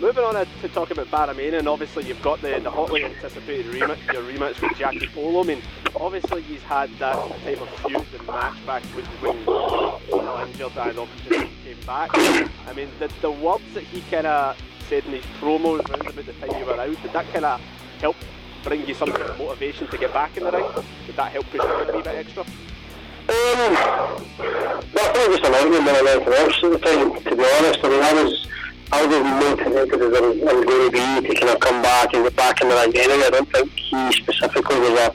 Moving 0.00 0.24
on 0.24 0.34
to 0.34 0.68
talk 0.68 0.90
about 0.90 1.06
Barramania, 1.06 1.58
and 1.58 1.68
obviously 1.68 2.04
you've 2.04 2.22
got 2.22 2.40
the, 2.42 2.60
the 2.60 2.70
hotly 2.70 3.04
anticipated 3.04 3.66
rematch, 3.66 4.12
your 4.12 4.22
rematch 4.22 4.60
with 4.60 4.76
Jackie 4.78 5.06
Polo. 5.06 5.40
I 5.42 5.44
mean, 5.44 5.62
obviously 5.94 6.42
he's 6.42 6.62
had 6.62 6.90
that 6.98 7.16
type 7.42 7.60
of 7.60 7.68
feud 7.80 8.06
and 8.18 8.26
match 8.26 8.66
back 8.66 8.82
when, 8.84 9.04
when 9.04 9.38
you 9.38 9.46
know, 9.46 10.46
injured 10.46 10.76
and 10.76 10.98
obviously 10.98 11.50
came 11.64 11.80
back. 11.86 12.10
I 12.14 12.72
mean, 12.74 12.88
the, 12.98 13.10
the 13.20 13.30
words 13.30 13.64
that 13.74 13.84
he 13.84 14.02
kind 14.10 14.26
of 14.26 14.56
said 14.88 15.04
in 15.06 15.12
his 15.12 15.24
promos 15.40 15.88
around 15.88 16.06
about 16.06 16.26
the 16.26 16.32
time 16.34 16.58
you 16.58 16.66
were 16.66 16.80
out, 16.80 17.02
did 17.02 17.12
that 17.12 17.32
kind 17.32 17.44
of 17.44 17.60
help 18.00 18.16
bring 18.64 18.86
you 18.86 18.94
some 18.94 19.10
kind 19.10 19.22
of 19.22 19.38
motivation 19.38 19.86
to 19.88 19.98
get 19.98 20.12
back 20.12 20.36
in 20.36 20.44
the 20.44 20.50
ring? 20.52 20.66
Did 21.06 21.16
that 21.16 21.32
help 21.32 21.46
push 21.46 21.62
you 21.62 21.68
a 21.68 21.96
wee 21.96 22.02
bit 22.02 22.14
extra? 22.14 22.42
Um, 22.42 22.48
I 23.28 24.86
think 24.92 25.16
it 25.16 25.30
was 25.30 25.40
an 25.40 25.54
argument 25.54 25.82
more 25.82 25.94
than 25.94 26.06
anything 26.06 26.32
else 26.32 26.60
the 26.60 26.78
to 27.30 27.36
be 27.36 27.44
honest. 27.44 27.84
I 27.84 27.88
mean, 27.88 28.02
I 28.02 28.12
was, 28.22 28.45
I 28.92 29.04
was 29.04 29.16
as 29.16 29.24
motivated 29.24 30.00
as 30.00 30.12
I'm, 30.16 30.48
I'm 30.48 30.64
going 30.64 30.90
to 30.90 30.90
be 30.90 31.28
to 31.28 31.34
kind 31.34 31.52
of 31.52 31.60
come 31.60 31.82
back 31.82 32.14
and 32.14 32.22
get 32.22 32.36
back 32.36 32.60
in 32.60 32.68
the 32.68 32.74
ring 32.74 32.96
anyway. 32.96 33.26
I 33.26 33.30
don't 33.30 33.52
think 33.52 33.72
he 33.72 34.12
specifically 34.12 34.78
was 34.78 34.90
a, 34.90 35.12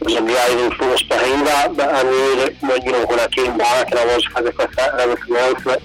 was 0.00 0.14
a 0.14 0.20
driving 0.20 0.70
force 0.76 1.02
behind 1.02 1.46
that, 1.46 1.76
but 1.76 1.94
I 1.94 2.02
knew 2.02 2.36
that 2.36 2.62
when, 2.62 2.82
you 2.82 2.92
know, 2.92 3.06
when 3.06 3.20
I 3.20 3.28
came 3.28 3.56
back 3.56 3.90
and 3.90 4.00
I 4.00 4.06
was 4.06 4.26
physically 4.26 4.66
fit 4.66 4.92
and 4.92 5.00
everything 5.00 5.36
else, 5.36 5.64
that 5.64 5.82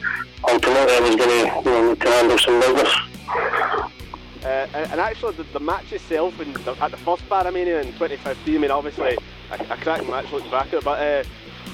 ultimately 0.50 0.94
I 0.94 1.00
was 1.00 1.16
going 1.16 1.30
to, 1.30 1.70
you 1.70 1.76
know, 1.76 1.96
to 1.96 2.10
handle 2.10 2.38
some 2.40 2.60
business. 2.60 2.94
Uh, 4.44 4.68
and, 4.92 5.02
actually, 5.02 5.36
the, 5.36 5.44
the 5.44 5.60
match 5.60 5.92
itself, 5.92 6.40
in 6.40 6.54
the, 6.54 6.72
at 6.82 6.90
the 6.90 6.98
first 6.98 7.28
Barramania 7.30 7.82
in 7.82 7.92
2015, 7.94 8.56
I 8.56 8.58
mean, 8.58 8.72
obviously, 8.72 9.18
a, 9.52 9.56
a 9.56 9.78
cracking 9.78 10.10
match 10.10 10.32
looking 10.32 10.50
back 10.50 10.68
at 10.68 10.76
it, 10.76 10.84
but 10.84 11.00
uh, 11.00 11.24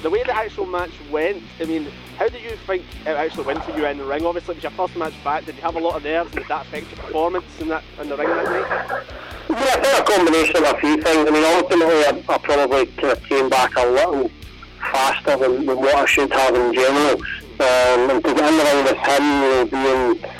the 0.02 0.10
way 0.10 0.22
the 0.24 0.34
actual 0.36 0.66
match 0.66 0.90
went, 1.10 1.42
I 1.60 1.64
mean, 1.64 1.86
how 2.16 2.28
do 2.28 2.38
you 2.38 2.50
think 2.66 2.84
it 3.02 3.08
actually 3.08 3.44
went 3.44 3.64
for 3.64 3.72
you 3.72 3.86
in 3.86 3.98
the 3.98 4.04
ring? 4.04 4.24
Obviously, 4.24 4.52
it 4.52 4.56
was 4.56 4.62
your 4.62 4.72
first 4.72 4.96
match 4.96 5.14
back. 5.24 5.44
Did 5.44 5.56
you 5.56 5.62
have 5.62 5.76
a 5.76 5.80
lot 5.80 5.96
of 5.96 6.04
nerves, 6.04 6.30
and 6.30 6.40
did 6.40 6.48
that 6.48 6.66
affect 6.66 6.90
your 6.90 7.04
performance 7.04 7.46
in 7.60 7.68
that 7.68 7.82
in 8.00 8.08
the 8.08 8.16
ring 8.16 8.28
that 8.28 8.44
night? 8.44 9.04
Yeah, 9.50 9.56
I 9.56 9.80
think 9.80 9.98
a 9.98 10.12
combination 10.12 10.56
of 10.56 10.74
a 10.74 10.78
few 10.78 10.96
things. 11.02 11.28
I 11.28 11.30
mean, 11.30 11.44
ultimately, 11.44 12.04
I, 12.04 12.24
I 12.28 12.38
probably 12.38 12.86
kind 12.86 13.12
of 13.12 13.22
came 13.24 13.48
back 13.48 13.76
a 13.76 13.86
little 13.86 14.30
faster 14.78 15.36
than, 15.36 15.66
than 15.66 15.76
what 15.76 15.94
I 15.94 16.04
should 16.06 16.32
have 16.32 16.54
in 16.54 16.72
general. 16.72 17.20
Um, 17.54 18.10
and 18.10 18.24
to 18.24 18.34
get 18.34 18.50
in 18.50 18.56
the 18.56 18.64
ring 18.64 18.84
with 18.84 18.96
him, 18.96 19.22
you 19.22 19.50
know, 19.50 19.64
being, 19.70 20.32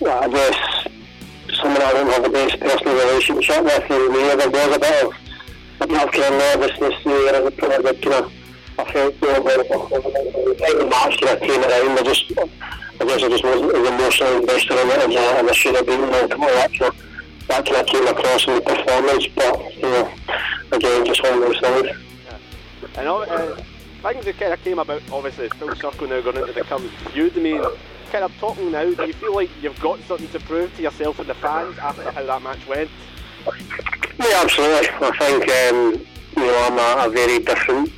well, 0.00 0.22
I 0.24 0.28
guess, 0.28 0.86
someone 1.60 1.82
I 1.82 1.92
don't 1.92 2.10
have 2.10 2.22
the 2.22 2.30
best 2.30 2.60
personal 2.60 2.94
relationship 2.94 3.64
with, 3.64 3.90
you 3.90 4.08
know, 4.10 4.36
there 4.36 4.50
was 4.50 4.76
a 4.76 4.78
bit 4.78 5.04
of, 5.04 5.12
a 5.80 5.86
bit 5.86 6.02
of 6.02 6.12
kind 6.12 6.34
of 6.34 6.60
nervousness 6.60 7.04
there, 7.04 7.34
and 7.34 7.44
did 7.50 7.58
kind 7.58 7.72
of 7.72 7.84
affect 8.78 9.22
me 9.22 9.28
over 9.28 9.50
the 9.50 10.76
the 10.78 10.86
match 10.86 11.22
of 11.22 11.40
came 11.40 11.62
around, 11.62 11.98
I 11.98 12.02
just, 12.02 12.32
I 13.00 13.04
guess 13.04 13.22
I 13.22 13.28
just 13.28 13.44
wasn't 13.44 13.74
as 13.74 13.88
emotionally 13.88 14.36
invested 14.36 14.78
in 14.78 14.88
it 14.88 14.96
as 14.96 15.16
I, 15.16 15.40
as 15.40 15.48
I 15.48 15.52
should 15.52 15.74
have 15.76 15.86
been, 15.86 16.02
and 16.02 16.14
ultimately 16.14 16.54
that 16.54 16.72
kind 16.72 16.92
of, 16.92 17.46
that 17.48 17.66
kind 17.66 17.80
of 17.80 17.86
came 17.86 18.06
across 18.06 18.46
in 18.48 18.54
the 18.54 18.60
performance, 18.60 19.26
but, 19.34 19.74
you 19.76 19.82
know, 19.82 20.12
again, 20.72 21.04
just 21.06 21.22
one 21.22 21.34
of 21.34 21.40
those 21.40 21.60
things. 21.60 21.96
And 22.96 23.08
uh, 23.08 23.56
things 24.02 24.24
that 24.24 24.38
kind 24.38 24.52
of 24.52 24.62
came 24.62 24.78
about, 24.78 25.02
obviously, 25.12 25.48
full 25.50 25.74
circle 25.74 26.06
now 26.08 26.20
going 26.20 26.36
into 26.36 26.52
the 26.52 26.62
current 26.62 26.90
feud. 27.12 27.36
I 27.36 27.40
mean, 27.40 27.62
kind 28.10 28.24
of 28.24 28.32
talking 28.38 28.70
now, 28.72 28.92
do 28.92 29.06
you 29.06 29.12
feel 29.12 29.34
like 29.34 29.50
you've 29.60 29.80
got 29.80 30.00
something 30.00 30.28
to 30.28 30.40
prove 30.40 30.74
to 30.76 30.82
yourself 30.82 31.18
and 31.18 31.28
the 31.28 31.34
fans 31.34 31.78
after 31.78 32.10
how 32.10 32.24
that 32.24 32.42
match 32.42 32.66
went? 32.66 32.90
Yeah, 34.18 34.42
absolutely. 34.42 34.88
I 35.00 35.10
think 35.18 35.50
um, 35.50 36.06
you 36.36 36.46
know 36.46 36.58
I'm 36.66 36.78
a, 36.78 37.06
a 37.06 37.10
very 37.10 37.38
different 37.38 37.90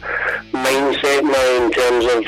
mindset 0.53 1.23
now 1.25 1.65
in 1.65 1.71
terms 1.71 2.05
of 2.07 2.23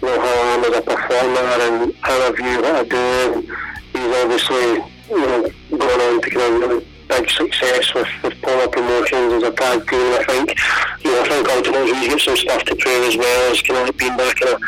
you 0.00 0.08
know 0.08 0.20
how 0.20 0.34
I 0.34 0.56
am 0.56 0.64
as 0.64 0.78
a 0.78 0.82
performer 0.82 1.40
and 1.66 1.94
how 2.00 2.28
I 2.28 2.30
view 2.32 2.62
what 2.62 2.76
I 2.76 2.84
do. 2.84 2.96
And 2.96 3.44
he's 3.92 4.16
obviously 4.22 4.66
you 5.10 5.20
know 5.20 5.50
gone 5.78 6.00
on 6.00 6.20
to 6.22 6.30
kind 6.30 6.64
of 6.64 6.84
big 7.08 7.30
success 7.30 7.92
with, 7.94 8.08
with 8.22 8.40
Polo 8.40 8.68
Promotions 8.68 9.34
as 9.34 9.42
a 9.42 9.52
tag 9.52 9.86
team. 9.88 10.12
I 10.14 10.24
think 10.24 10.58
you 11.04 11.10
know 11.12 11.20
I 11.20 11.28
think 11.28 11.48
ultimately 11.48 11.94
he's 11.94 12.08
got 12.08 12.20
some 12.20 12.36
stuff 12.36 12.64
to 12.64 12.76
prove 12.76 13.08
as 13.08 13.16
well 13.16 13.52
as 13.52 13.62
kind 13.62 13.88
of 13.88 13.96
being 13.96 14.16
back 14.16 14.40
in 14.40 14.48
a, 14.48 14.58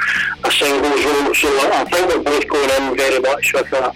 a 0.45 0.51
singles 0.51 1.05
role. 1.05 1.35
So 1.35 1.49
I 1.73 1.85
think 1.91 2.09
we're 2.09 2.23
both 2.23 2.49
going 2.49 2.71
in 2.71 2.97
very 2.97 3.21
much 3.21 3.53
with 3.55 3.73
a 3.73 3.95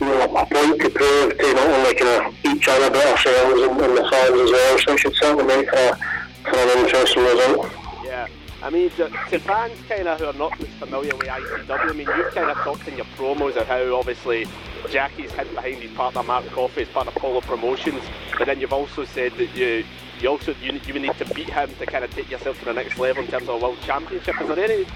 you 0.00 0.06
know, 0.06 0.34
a 0.34 0.46
point 0.46 0.80
to 0.80 0.90
prove 0.90 1.38
to 1.38 1.52
not 1.54 1.68
only 1.68 1.94
kind 1.94 2.26
of 2.26 2.34
each 2.46 2.68
other 2.68 2.90
but 2.90 3.04
ourselves 3.06 3.62
and, 3.62 3.80
and 3.80 3.96
the 3.96 4.08
fans 4.10 4.40
as 4.40 4.50
well. 4.50 4.78
So 4.78 4.92
it 4.94 4.98
should 4.98 5.14
certainly 5.14 5.44
make 5.44 5.68
a, 5.72 5.98
for 6.44 6.56
an 6.56 6.78
interesting 6.78 7.24
result. 7.24 7.70
Yeah. 8.04 8.28
I 8.62 8.68
mean, 8.68 8.90
to, 8.90 9.08
to 9.08 9.38
fans 9.38 9.78
kind 9.88 10.06
of 10.06 10.20
who 10.20 10.26
are 10.26 10.32
not 10.34 10.60
as 10.60 10.68
familiar 10.74 11.16
with 11.16 11.28
ICW, 11.28 11.68
I 11.68 11.92
mean, 11.92 12.08
you've 12.14 12.34
kind 12.34 12.50
of 12.50 12.58
talked 12.58 12.86
in 12.88 12.96
your 12.96 13.06
promos 13.16 13.56
of 13.56 13.66
how 13.66 13.96
obviously 13.96 14.46
Jackie's 14.90 15.30
hid 15.32 15.54
behind 15.54 15.76
his 15.76 15.90
partner 15.92 16.22
Mark 16.22 16.46
Coffey 16.50 16.82
as 16.82 16.88
part 16.88 17.08
of 17.08 17.14
Polo 17.14 17.40
Promotions, 17.40 18.02
but 18.36 18.46
then 18.46 18.60
you've 18.60 18.72
also 18.72 19.04
said 19.04 19.32
that 19.38 19.54
you 19.56 19.84
you 20.20 20.28
also 20.28 20.54
you, 20.60 20.78
you 20.86 20.98
need 20.98 21.14
to 21.14 21.34
beat 21.34 21.48
him 21.48 21.70
to 21.78 21.86
kind 21.86 22.04
of 22.04 22.10
take 22.10 22.30
yourself 22.30 22.58
to 22.58 22.66
the 22.66 22.74
next 22.74 22.98
level 22.98 23.24
in 23.24 23.30
terms 23.30 23.48
of 23.48 23.54
a 23.54 23.58
world 23.58 23.78
championship. 23.80 24.38
Is 24.38 24.48
there 24.48 24.58
any 24.58 24.86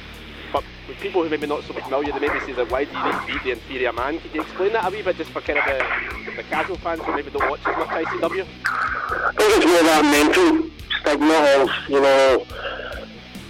but 0.52 0.62
with 0.86 0.98
people 0.98 1.22
who 1.22 1.30
maybe 1.30 1.46
not 1.46 1.64
so 1.64 1.72
familiar, 1.72 2.12
they 2.12 2.20
maybe 2.20 2.38
say 2.40 2.52
that 2.52 2.70
why 2.70 2.84
do 2.84 2.92
you 2.92 3.04
need 3.04 3.12
to 3.12 3.26
beat 3.26 3.42
the 3.42 3.50
inferior 3.52 3.92
man? 3.92 4.20
Could 4.20 4.34
you 4.34 4.42
explain 4.42 4.72
that 4.74 4.86
a 4.86 4.90
wee 4.90 5.02
bit 5.02 5.16
just 5.16 5.30
for 5.30 5.40
kind 5.40 5.58
of 5.58 5.64
the, 5.64 6.36
the 6.36 6.42
casual 6.44 6.76
fans 6.76 7.00
who 7.00 7.12
maybe 7.12 7.30
don't 7.30 7.48
watch 7.50 7.60
as 7.66 7.76
much 7.76 7.88
ICW? 7.88 8.46
I 8.66 9.32
think 9.32 9.56
it's 9.56 9.66
more 9.66 9.82
that 9.82 10.04
mental 10.04 10.73
stigma 11.04 11.36
of, 11.60 11.68
you 11.88 12.00
know, 12.00 12.46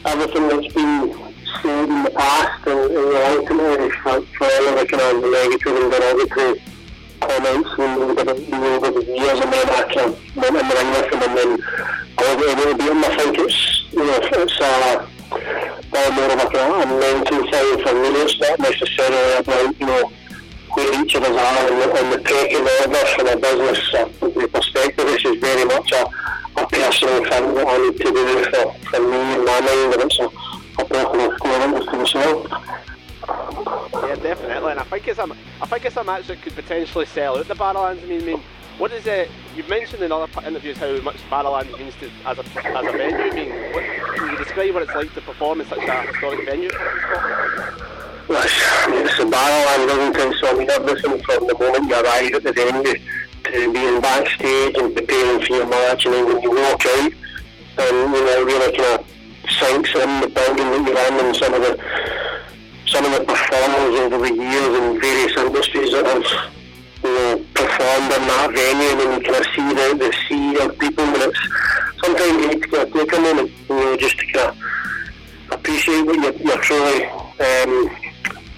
everything 0.05 0.49
that's 0.49 0.75
been 0.75 1.15
said 1.63 1.89
in 1.89 2.03
the 2.03 2.11
past 2.11 2.67
and, 2.67 2.81
and 2.81 2.93
you 2.93 3.13
know, 3.13 3.39
ultimately 3.39 3.91
for, 4.03 4.21
for 4.37 4.45
all 4.45 4.69
of 4.69 4.79
the 4.79 4.87
kind 4.91 5.03
of 5.03 5.23
negative 5.23 5.77
and 5.79 5.91
derogatory 5.93 6.63
comments 7.21 7.71
and 7.79 8.03
over 8.03 8.25
the, 8.25 8.35
over 8.67 8.91
the 8.91 9.07
years 9.07 9.39
and 9.41 9.53
then 9.53 9.69
I 9.71 9.83
kind 9.95 10.17
went 10.35 10.57
in 10.57 10.69
the 10.69 10.75
ring 10.75 10.91
with 10.91 11.11
them 11.11 11.23
and 11.23 11.39
then 11.39 11.51
I 12.19 12.35
to 12.35 12.77
beat 12.77 12.87
them. 12.87 13.05
I 13.05 13.17
think 13.17 13.39
it's, 13.39 13.93
you 13.93 14.05
know, 14.05 14.19
it's 14.21 14.61
a 14.61 15.09
far 15.91 16.11
more 16.13 16.31
of 16.31 16.39
like 16.39 16.55
a, 16.55 16.65
a 16.75 16.87
mental 16.87 17.43
thing 17.51 17.83
for 17.83 17.95
me. 17.95 18.09
It's 18.23 18.41
not 18.41 18.59
necessarily 18.59 19.39
about, 19.39 19.81
you 19.81 19.87
know, 19.87 20.13
where 20.75 21.03
each 21.03 21.15
of 21.15 21.23
us 21.23 21.31
are 21.31 21.73
on 21.73 21.79
the, 21.79 21.99
on 21.99 22.11
the 22.11 22.19
pecking 22.19 22.67
order 22.67 23.07
from 23.15 23.29
a 23.29 23.37
business 23.37 23.95
uh, 23.95 24.49
perspective. 24.49 25.07
This 25.07 25.25
is 25.25 25.37
very 25.41 25.65
much 25.65 25.93
a, 25.93 26.05
a, 30.19 30.25
a 30.79 30.85
personal 30.85 31.39
commitment 31.39 31.91
to 31.91 31.97
myself. 31.97 32.47
Yeah, 33.93 34.17
definitely, 34.17 34.71
and 34.73 34.81
I 34.81 34.85
think 34.85 35.09
it's 35.09 35.19
a, 35.19 35.29
I 35.63 35.67
think 35.67 35.85
it's 35.85 35.97
a 35.97 36.05
match 36.05 36.27
that 36.27 36.43
could 36.43 36.55
potentially 36.55 37.07
sell 37.07 37.39
out 37.39 37.49
the 37.49 37.55
Barrowlands. 37.55 38.03
I 38.03 38.07
mean, 38.07 38.23
I 38.23 38.25
mean, 38.25 38.43
what 38.79 38.93
is 38.93 39.07
it? 39.07 39.31
You've 39.57 39.69
mentioned 39.69 40.03
in 40.03 40.13
other 40.13 40.29
interviews 40.47 40.77
how 40.77 41.01
much 41.01 41.17
Barrowlands 41.31 41.79
means 41.79 41.95
to 41.97 42.11
as 42.27 42.39
a 42.39 42.45
as 42.67 42.87
a 42.87 42.93
venue. 42.93 43.17
I 43.17 43.35
mean, 43.35 43.73
what, 43.73 43.85
can 44.17 44.31
you 44.31 44.37
describe 44.37 44.75
what 44.75 44.83
it's 44.83 44.95
like 44.95 45.15
to 45.15 45.21
perform 45.21 45.61
in 45.61 45.67
such 45.69 45.79
a 45.79 46.03
historic 46.03 46.45
venue? 46.45 46.69
in 46.69 46.75
Scotland? 46.75 47.83
Well, 48.29 48.43
it's, 48.43 49.11
it's 49.11 49.19
a 49.21 49.25
Barrowland, 49.25 49.89
isn't 49.89 50.33
it? 50.33 50.41
So 50.41 50.49
I 50.49 50.55
mean, 50.55 50.71
everything 50.71 51.23
from 51.23 51.47
the 51.47 51.57
moment 51.59 51.89
you 51.89 51.95
arrive 51.95 52.35
at 52.35 52.43
the 52.43 52.53
venue 52.53 52.95
to 53.55 53.73
being 53.73 54.01
backstage 54.01 54.77
and 54.77 54.95
preparing 54.95 55.41
for 55.41 55.55
your 55.55 55.67
match, 55.67 56.07
and 56.07 56.15
then 56.15 56.27
when 56.27 56.43
you 56.43 56.51
walk 56.51 56.85
out, 56.87 57.13
and 57.79 58.15
you 58.15 58.25
know, 58.25 58.45
really 58.45 58.77
kind 58.77 59.01
of 59.01 59.07
sinks 59.49 59.95
in 59.95 60.21
the 60.21 60.29
building 60.29 60.71
that 60.71 60.83
you're 60.87 61.21
in, 61.21 61.27
and 61.27 61.37
some 61.37 61.55
of 61.55 61.63
the 61.63 61.81
some 62.87 63.05
of 63.07 63.13
the 63.19 63.25
performers 63.25 64.01
over 64.01 64.19
the 64.19 64.35
years 64.35 64.79
in 64.79 65.01
various 65.01 65.37
industries 65.37 65.93
that 65.93 66.05
have 66.07 66.53
you 67.03 67.11
know, 67.11 67.45
performed 67.55 68.13
in 68.13 68.23
that 68.29 68.51
venue. 68.55 69.03
And 69.03 69.25
you 69.25 69.33
kind 69.33 69.41
of 69.41 69.53
see 69.55 69.69
the, 69.75 69.87
the 69.99 70.13
sea 70.29 70.59
of 70.65 70.79
people 70.79 71.05
and 71.05 71.23
it's 71.23 71.39
sometimes 72.05 72.33
you 72.43 72.49
need 72.49 72.63
to 72.63 72.69
kind 72.69 72.87
of 72.87 72.93
take 72.93 73.13
a 73.13 73.21
moment 73.21 73.53
you 73.69 73.75
know, 73.75 73.97
just 73.97 74.19
to 74.19 74.27
kind 74.27 74.51
of 74.51 74.57
appreciate 75.51 76.03
what 76.03 76.17
you're, 76.17 76.35
you're 76.35 76.63
truly 76.63 77.05
um, 77.05 77.91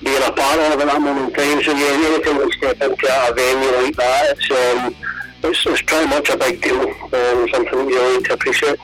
being 0.03 0.23
a 0.23 0.33
part 0.33 0.59
of 0.59 0.73
at 0.73 0.87
that 0.87 1.01
moment 1.01 1.31
in 1.31 1.35
time. 1.35 1.63
So 1.63 1.73
yeah, 1.73 2.09
anything 2.13 2.37
we 2.37 2.53
step 2.53 2.81
into 2.81 3.07
a 3.07 3.35
venue 3.35 3.71
like 3.83 3.97
that, 3.97 4.37
it's, 4.37 4.51
um, 4.51 4.95
it's, 5.43 5.67
it's 5.67 5.83
pretty 5.83 6.09
much 6.09 6.29
a 6.31 6.37
big 6.37 6.61
deal, 6.61 6.81
um, 6.83 7.49
something 7.49 7.79
you 7.79 7.97
really 7.97 8.17
need 8.19 8.27
to 8.27 8.35
appreciate. 8.35 8.79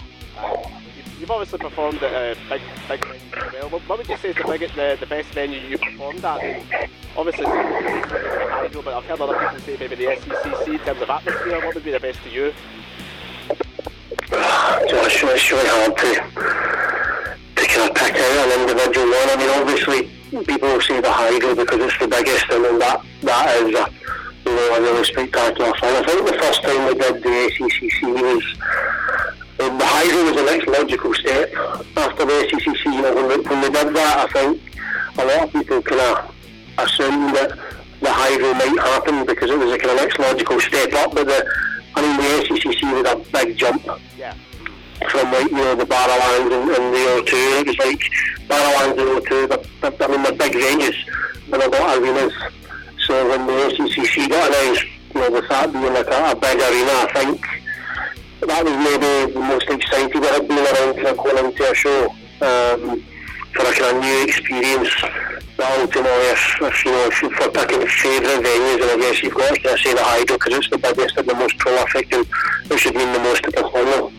You've- 1.21 1.33
obviously 1.33 1.59
performed 1.61 2.03
at 2.03 2.13
uh, 2.13 2.41
big, 2.51 2.61
big 2.89 3.01
venues 3.01 3.47
as 3.47 3.53
well. 3.53 3.69
What, 3.71 3.83
what 3.89 3.99
would 3.99 4.09
you 4.09 4.17
say 4.19 4.31
is 4.31 4.37
the, 4.37 4.45
big, 4.45 4.61
the, 4.75 4.97
the 5.01 5.07
best 5.07 5.29
venue 5.29 5.61
you've 5.61 5.81
performed 5.81 6.25
at? 6.25 6.91
Obviously, 7.17 7.47
it's 7.47 8.75
maybe 8.75 8.85
but 8.85 8.95
I've 8.95 9.05
heard 9.05 9.21
other 9.21 9.39
people 9.39 9.59
say 9.61 9.77
maybe 9.79 9.95
the 9.95 10.05
SECC 10.17 10.69
in 10.69 10.79
terms 10.81 11.01
of 11.01 11.09
atmosphere. 11.09 11.65
What 11.65 11.75
would 11.75 11.85
be 11.85 11.91
the 11.93 12.01
best 12.01 12.23
to 12.25 12.31
you? 12.31 12.53
So 14.29 15.05
it's, 15.05 15.23
it's 15.23 15.53
really 15.53 15.69
hard 15.69 15.97
to 15.99 16.15
to 17.57 17.67
kind 17.69 17.91
of 17.91 17.97
pick 17.97 18.15
out 18.15 18.49
an 18.49 18.61
individual 18.61 19.07
one. 19.07 19.31
I 19.31 19.37
mean, 19.37 19.51
obviously 19.51 20.11
people 20.41 20.69
will 20.69 20.81
say 20.81 21.01
the 21.01 21.11
Hydro 21.13 21.55
because 21.55 21.81
it's 21.81 21.99
the 21.99 22.09
biggest, 22.09 22.47
and 22.51 22.65
then 22.65 22.79
that 22.79 23.05
that 23.23 23.57
is 23.63 23.75
a 23.75 23.87
you 24.49 24.57
know 24.57 24.75
a 24.75 24.81
really 24.81 25.05
spectacular 25.05 25.73
thing. 25.79 25.97
I 25.97 26.03
think 26.03 26.27
the 26.27 26.39
first 26.41 26.63
time 26.63 26.87
we 26.87 26.95
did 26.95 27.23
the 27.23 27.53
SECC 27.53 28.03
was 28.17 28.45
um, 29.61 29.79
the 29.79 29.85
Hydro 29.85 30.25
was 30.25 30.37
the 30.37 30.45
next 30.45 30.67
logical 30.69 31.15
step 31.15 31.53
after 31.97 32.25
the 32.25 32.49
SECC. 32.49 32.85
You 32.85 33.03
know, 33.03 33.15
when 33.15 33.29
we, 33.29 33.45
when 33.45 33.61
we 33.61 33.71
did 33.71 33.95
that, 33.95 34.29
I 34.29 34.33
think 34.33 34.63
a 35.19 35.25
lot 35.25 35.43
of 35.45 35.53
people 35.53 35.83
kind 35.83 36.01
of 36.01 36.35
assumed 36.79 37.37
that 37.37 37.59
the 38.01 38.11
Hydro 38.11 38.55
might 38.55 38.81
happen 38.81 39.27
because 39.27 39.51
it 39.51 39.59
was 39.59 39.71
a 39.73 39.79
kind 39.79 39.91
of 39.91 39.97
next 39.99 40.19
logical 40.19 40.59
step 40.61 40.93
up. 40.95 41.15
But 41.15 41.27
the, 41.27 41.47
I 41.95 42.01
mean, 42.01 42.17
the 42.17 42.57
SECC 42.57 42.93
was 42.93 43.13
a 43.13 43.45
big 43.45 43.57
jump 43.57 43.87
Yeah. 44.17 44.35
From 45.11 45.33
like 45.33 45.51
you 45.51 45.57
know 45.57 45.75
the 45.75 45.85
Barrowlands 45.85 46.53
and, 46.53 46.71
and 46.71 46.95
the 46.95 47.03
O2. 47.17 47.61
It 47.61 47.67
was 47.67 47.79
like 47.79 48.03
Barrowlands 48.49 48.99
and 48.99 49.25
O2. 49.25 49.49
But, 49.81 50.03
I 50.03 50.07
mean, 50.09 50.23
they're 50.23 50.33
big 50.33 50.53
venues 50.53 50.97
and 51.53 51.61
they're 51.61 51.69
not 51.69 51.99
arenas. 51.99 52.33
So 53.07 53.29
when 53.29 53.47
the 53.47 53.53
SECC 53.75 54.29
got 54.29 54.49
announced, 54.49 54.87
you 55.15 55.21
know, 55.21 55.31
with 55.31 55.49
that 55.49 55.73
being 55.73 55.93
like 55.93 56.07
a, 56.07 56.31
a 56.31 56.35
big 56.35 56.59
arena, 56.59 56.93
I 56.93 57.11
think 57.13 57.45
that 58.47 58.65
was 58.65 58.77
maybe 58.79 59.33
the 59.33 59.41
most 59.41 59.69
excited 59.69 60.25
I've 60.25 60.49
been 60.49 60.59
around 60.59 60.95
kind 60.97 61.09
of 61.09 61.17
going 61.19 61.45
into 61.45 61.71
a 61.71 61.75
show 61.75 62.11
um, 62.41 63.03
for 63.53 63.63
a 63.63 63.91
of 63.91 64.03
new 64.03 64.25
experience. 64.25 64.91
But 65.57 65.79
ultimately, 65.79 66.27
if, 66.33 66.59
if 66.63 66.85
you 66.85 66.93
know, 66.93 67.07
if 67.07 67.23
you're 67.23 67.31
picking 67.31 67.87
favourite 67.87 68.43
venues, 68.43 68.81
and 68.83 68.91
I 68.91 68.97
guess 68.99 69.23
you've 69.23 69.35
got 69.35 69.55
to 69.55 69.79
say 69.79 69.93
the 69.95 70.03
Hydro 70.03 70.39
because 70.39 70.55
it's 70.55 70.71
the 70.71 70.79
biggest 70.79 71.17
and 71.19 71.29
the 71.29 71.35
most 71.35 71.59
prolific, 71.59 72.13
and 72.13 72.27
it 72.71 72.79
should 72.79 72.95
mean 72.95 73.13
the 73.13 73.21
most 73.21 73.43
to 73.45 73.53
perform. 73.53 74.15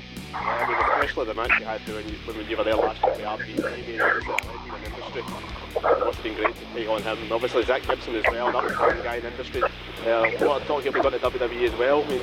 Especially 1.04 1.34
the 1.34 1.42
you 1.60 1.66
had 1.66 1.82
when 1.82 2.08
you, 2.08 2.16
when 2.26 2.50
you 2.50 2.56
were 2.56 2.64
there 2.64 2.76
last 2.76 3.02
year 3.04 3.28
industry. 3.36 5.20
It 5.20 5.84
must 5.84 6.16
have 6.16 6.24
been 6.24 6.34
great 6.36 6.56
to 6.56 6.66
take 6.74 6.88
on 6.88 7.02
him. 7.04 7.30
Obviously 7.30 7.64
Zack 7.64 7.86
Gibson 7.86 8.16
as 8.16 8.24
well, 8.32 8.48
another 8.48 8.70
fun 8.70 8.98
guy 9.04 9.18
in 9.18 9.24
the 9.24 9.32
industry. 9.32 9.64
Uh, 9.64 10.32
what 10.40 10.62
a 10.62 10.66
talk 10.66 10.84
he'll 10.84 10.94
be 10.94 11.02
going 11.02 11.12
to 11.12 11.20
WWE 11.20 11.68
as 11.68 11.78
well. 11.78 12.06
I 12.06 12.08
mean, 12.08 12.22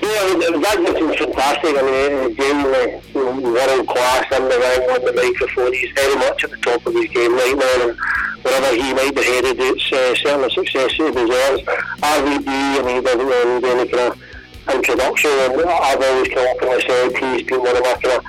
Yeah, 0.00 0.48
that 0.56 0.80
was 0.80 1.16
fantastic. 1.16 1.76
I 1.76 1.82
mean, 1.82 2.34
genuinely 2.34 3.02
world 3.12 3.86
class 3.88 4.24
in 4.32 4.48
the 4.48 4.56
ring 4.56 4.88
on 4.88 5.04
the 5.04 5.12
microphone. 5.12 5.72
He's 5.74 5.92
very 5.92 6.16
much 6.16 6.44
at 6.44 6.50
the 6.50 6.56
top 6.56 6.86
of 6.86 6.94
his 6.94 7.08
game 7.08 7.34
right 7.34 7.56
now, 7.56 7.88
and 7.88 7.98
wherever 8.42 8.74
he 8.74 8.94
might 8.94 9.14
be 9.14 9.22
headed, 9.22 9.60
it's 9.60 9.92
uh, 9.92 10.14
certainly 10.14 10.48
success 10.54 10.92
he 10.92 11.10
deserves. 11.10 11.62
RVD, 12.00 12.48
I 12.48 12.82
mean, 12.86 12.96
he 12.96 13.02
doesn't 13.02 13.26
really 13.26 13.60
do 13.60 13.66
any 13.66 13.88
kind 13.90 14.12
of 14.12 14.27
introduction, 14.74 15.30
and 15.30 15.62
I've 15.62 16.02
always 16.02 16.28
come 16.28 16.46
up 16.46 16.62
and 16.62 16.82
said 16.82 17.16
he's 17.16 17.46
been 17.46 17.60
one 17.60 17.76
of 17.76 17.82
my 17.82 17.94
kind 18.02 18.18
of 18.18 18.24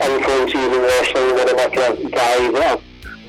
influences 0.00 0.54
in 0.54 0.82
wrestling, 0.82 1.34
one 1.36 1.48
of 1.48 1.56
my 1.56 1.68
kind 1.68 2.04
of 2.04 2.10
guys 2.10 2.52
that 2.52 2.62
I've 2.62 2.82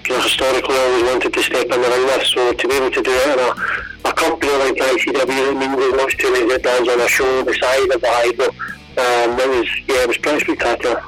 kind 0.04 0.18
of 0.18 0.24
historically 0.24 0.76
always 0.76 1.04
wanted 1.04 1.34
to 1.34 1.44
step 1.44 1.66
in 1.66 1.82
the 1.82 1.90
ring 1.90 2.06
with. 2.06 2.28
So 2.28 2.54
to 2.54 2.68
be 2.68 2.76
able 2.76 2.92
to 2.92 3.02
do 3.02 3.12
it 3.12 3.28
in 3.34 3.40
a, 3.40 4.10
a 4.10 4.14
company 4.14 4.52
like 4.52 4.76
ICW, 4.76 5.52
it 5.52 5.58
means 5.58 5.80
as 5.80 5.94
much 5.96 6.18
to 6.18 6.32
me 6.32 6.44
as 6.44 6.52
it 6.52 6.64
does 6.64 6.88
on 6.88 7.00
a 7.00 7.08
show 7.08 7.44
beside 7.46 7.90
the 7.90 8.00
Hydro. 8.04 8.48
Um, 8.94 9.40
it 9.40 9.50
was, 9.50 9.68
yeah, 9.88 10.04
it 10.04 10.08
was 10.08 10.18
pretty 10.18 10.40
spectacular. 10.44 11.04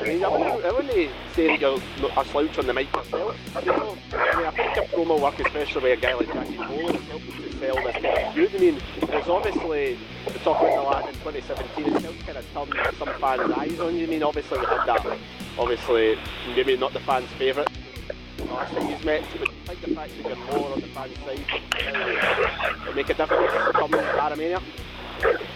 I 0.00 0.04
mean, 0.04 0.24
I 0.24 0.28
wouldn't, 0.28 0.64
I 0.64 0.72
wouldn't 0.72 1.10
say 1.34 1.46
that 1.48 1.60
you're 1.60 1.76
a 1.76 2.24
slouch 2.24 2.58
on 2.58 2.66
the 2.66 2.72
mic 2.72 2.94
yourself. 2.94 3.36
You 3.60 3.66
know, 3.66 3.96
I 4.12 4.36
mean, 4.36 4.46
I 4.46 4.50
think 4.50 4.76
your 4.76 4.84
promo 4.86 5.20
work, 5.20 5.38
especially 5.38 5.82
with 5.82 5.98
a 5.98 6.00
guy 6.00 6.14
like 6.14 6.32
Jackie 6.32 6.56
Polo, 6.56 6.98
has 7.60 7.74
helped 7.76 7.82
you 7.82 7.82
to 7.82 7.82
sell 7.82 7.84
this 7.84 7.92
kind 7.92 8.06
of 8.06 8.34
feud. 8.34 8.54
I 8.54 8.58
mean, 8.58 8.80
there's 9.06 9.28
obviously, 9.28 9.98
we 10.26 10.32
talk 10.40 10.60
about 10.60 10.76
the 10.76 10.82
lad 10.82 11.08
in 11.08 11.14
2017, 11.20 11.94
it's 11.94 12.04
helped 12.04 12.26
kind 12.26 12.38
of 12.38 12.74
turn 12.74 12.94
some 12.96 13.20
fans' 13.20 13.52
eyes 13.52 13.80
on 13.80 13.96
you. 13.96 14.04
I 14.04 14.10
mean, 14.10 14.22
obviously, 14.22 14.58
we 14.58 14.66
had 14.66 14.86
that, 14.86 15.18
obviously, 15.58 16.18
maybe 16.48 16.76
not 16.76 16.92
the 16.92 17.00
fans' 17.00 17.30
favourite. 17.38 17.68
Last 18.50 18.72
time 18.72 18.86
he's 18.86 19.04
met, 19.04 19.24
but 19.38 19.48
I 19.48 19.74
think 19.74 19.80
the 19.80 19.94
fact 19.94 20.12
that 20.16 20.26
you're 20.26 20.58
more 20.58 20.72
on 20.72 20.80
the 20.80 20.86
fans' 20.88 21.18
side 21.18 21.44
uh, 21.94 22.94
make 22.94 23.10
a 23.10 23.14
difference 23.14 23.52
come 23.72 23.90
Barramania. 23.90 24.62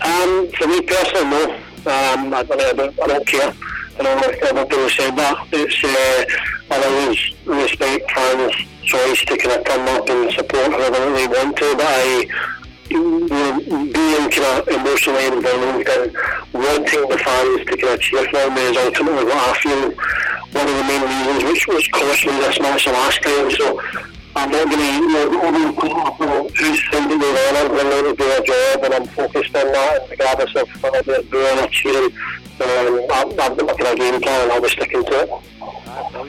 Um, 0.03 0.49
for 0.53 0.69
me 0.69 0.83
personally, 0.83 1.31
no. 1.31 1.55
Um, 1.87 2.33
I, 2.33 2.43
don't, 2.43 2.61
I, 2.61 2.73
don't, 2.73 3.03
I 3.03 3.07
don't 3.07 3.27
care. 3.27 3.53
I 3.99 4.03
don't 4.03 4.21
know 4.21 4.29
if 4.29 4.43
everybody 4.43 4.89
said 4.91 5.17
that. 5.17 5.49
It's, 5.53 5.85
uh, 5.85 6.25
I 6.71 6.85
always 6.85 7.35
respect 7.47 8.11
fans' 8.13 8.74
choice 8.95 9.25
to 9.25 9.37
kind 9.37 9.59
of 9.59 9.65
come 9.65 9.89
up 9.89 10.09
and 10.09 10.31
support 10.33 10.73
whoever 10.73 11.11
they 11.17 11.27
want 11.27 11.57
to, 11.57 11.75
but 11.77 11.87
I, 11.87 12.27
you 12.91 13.27
know, 13.27 13.59
being 13.91 14.31
kind 14.31 14.55
of 14.55 14.69
emotionally 14.69 15.27
involved 15.27 15.89
and 15.89 16.15
wanting 16.55 17.09
the 17.11 17.19
fans 17.19 17.61
to 17.67 17.77
kind 17.77 17.95
of 17.95 18.01
cheer 18.01 18.25
for 18.31 18.51
me 18.55 18.63
is 18.71 18.77
ultimately 18.77 19.25
what 19.25 19.35
I 19.35 19.55
feel 19.59 19.91
one 20.55 20.69
of 20.69 20.77
the 20.79 20.85
main 20.87 21.03
reasons 21.03 21.45
which 21.51 21.67
was 21.67 21.89
cost 21.89 22.27
me 22.27 22.33
this 22.39 22.61
match 22.61 22.85
the 22.85 22.93
last 22.93 23.23
time. 23.23 23.51
So 23.51 23.83
I'm 24.37 24.51
not 24.51 24.71
going 24.71 24.79
to, 24.79 24.93
you 24.95 25.09
know, 25.11 26.49
who's 26.55 26.81
that 26.93 27.05
they're 27.11 27.51
on. 27.51 27.57
I'm 27.57 27.91
going 27.91 28.05
to 28.05 28.15
do 28.15 28.31
a 28.31 28.43
job 28.47 28.85
and 28.85 28.95
I'm 28.95 29.07
focused 29.07 29.57
on 29.57 29.73
that 29.73 30.09
regardless 30.09 30.55
of 30.55 30.69
whether 30.83 31.03
they're 31.03 31.23
booing 31.23 31.59
or 31.59 31.69
cheering. 31.69 32.13
Um, 32.63 33.01
I've, 33.11 33.37
got 33.37 33.59
my 33.59 33.95
game 33.97 34.21
plan 34.21 34.43
and 34.43 34.53
I'll 34.53 34.63
be 34.63 34.69
sticking 34.69 35.05
to 35.05 35.23
it. 35.23 35.31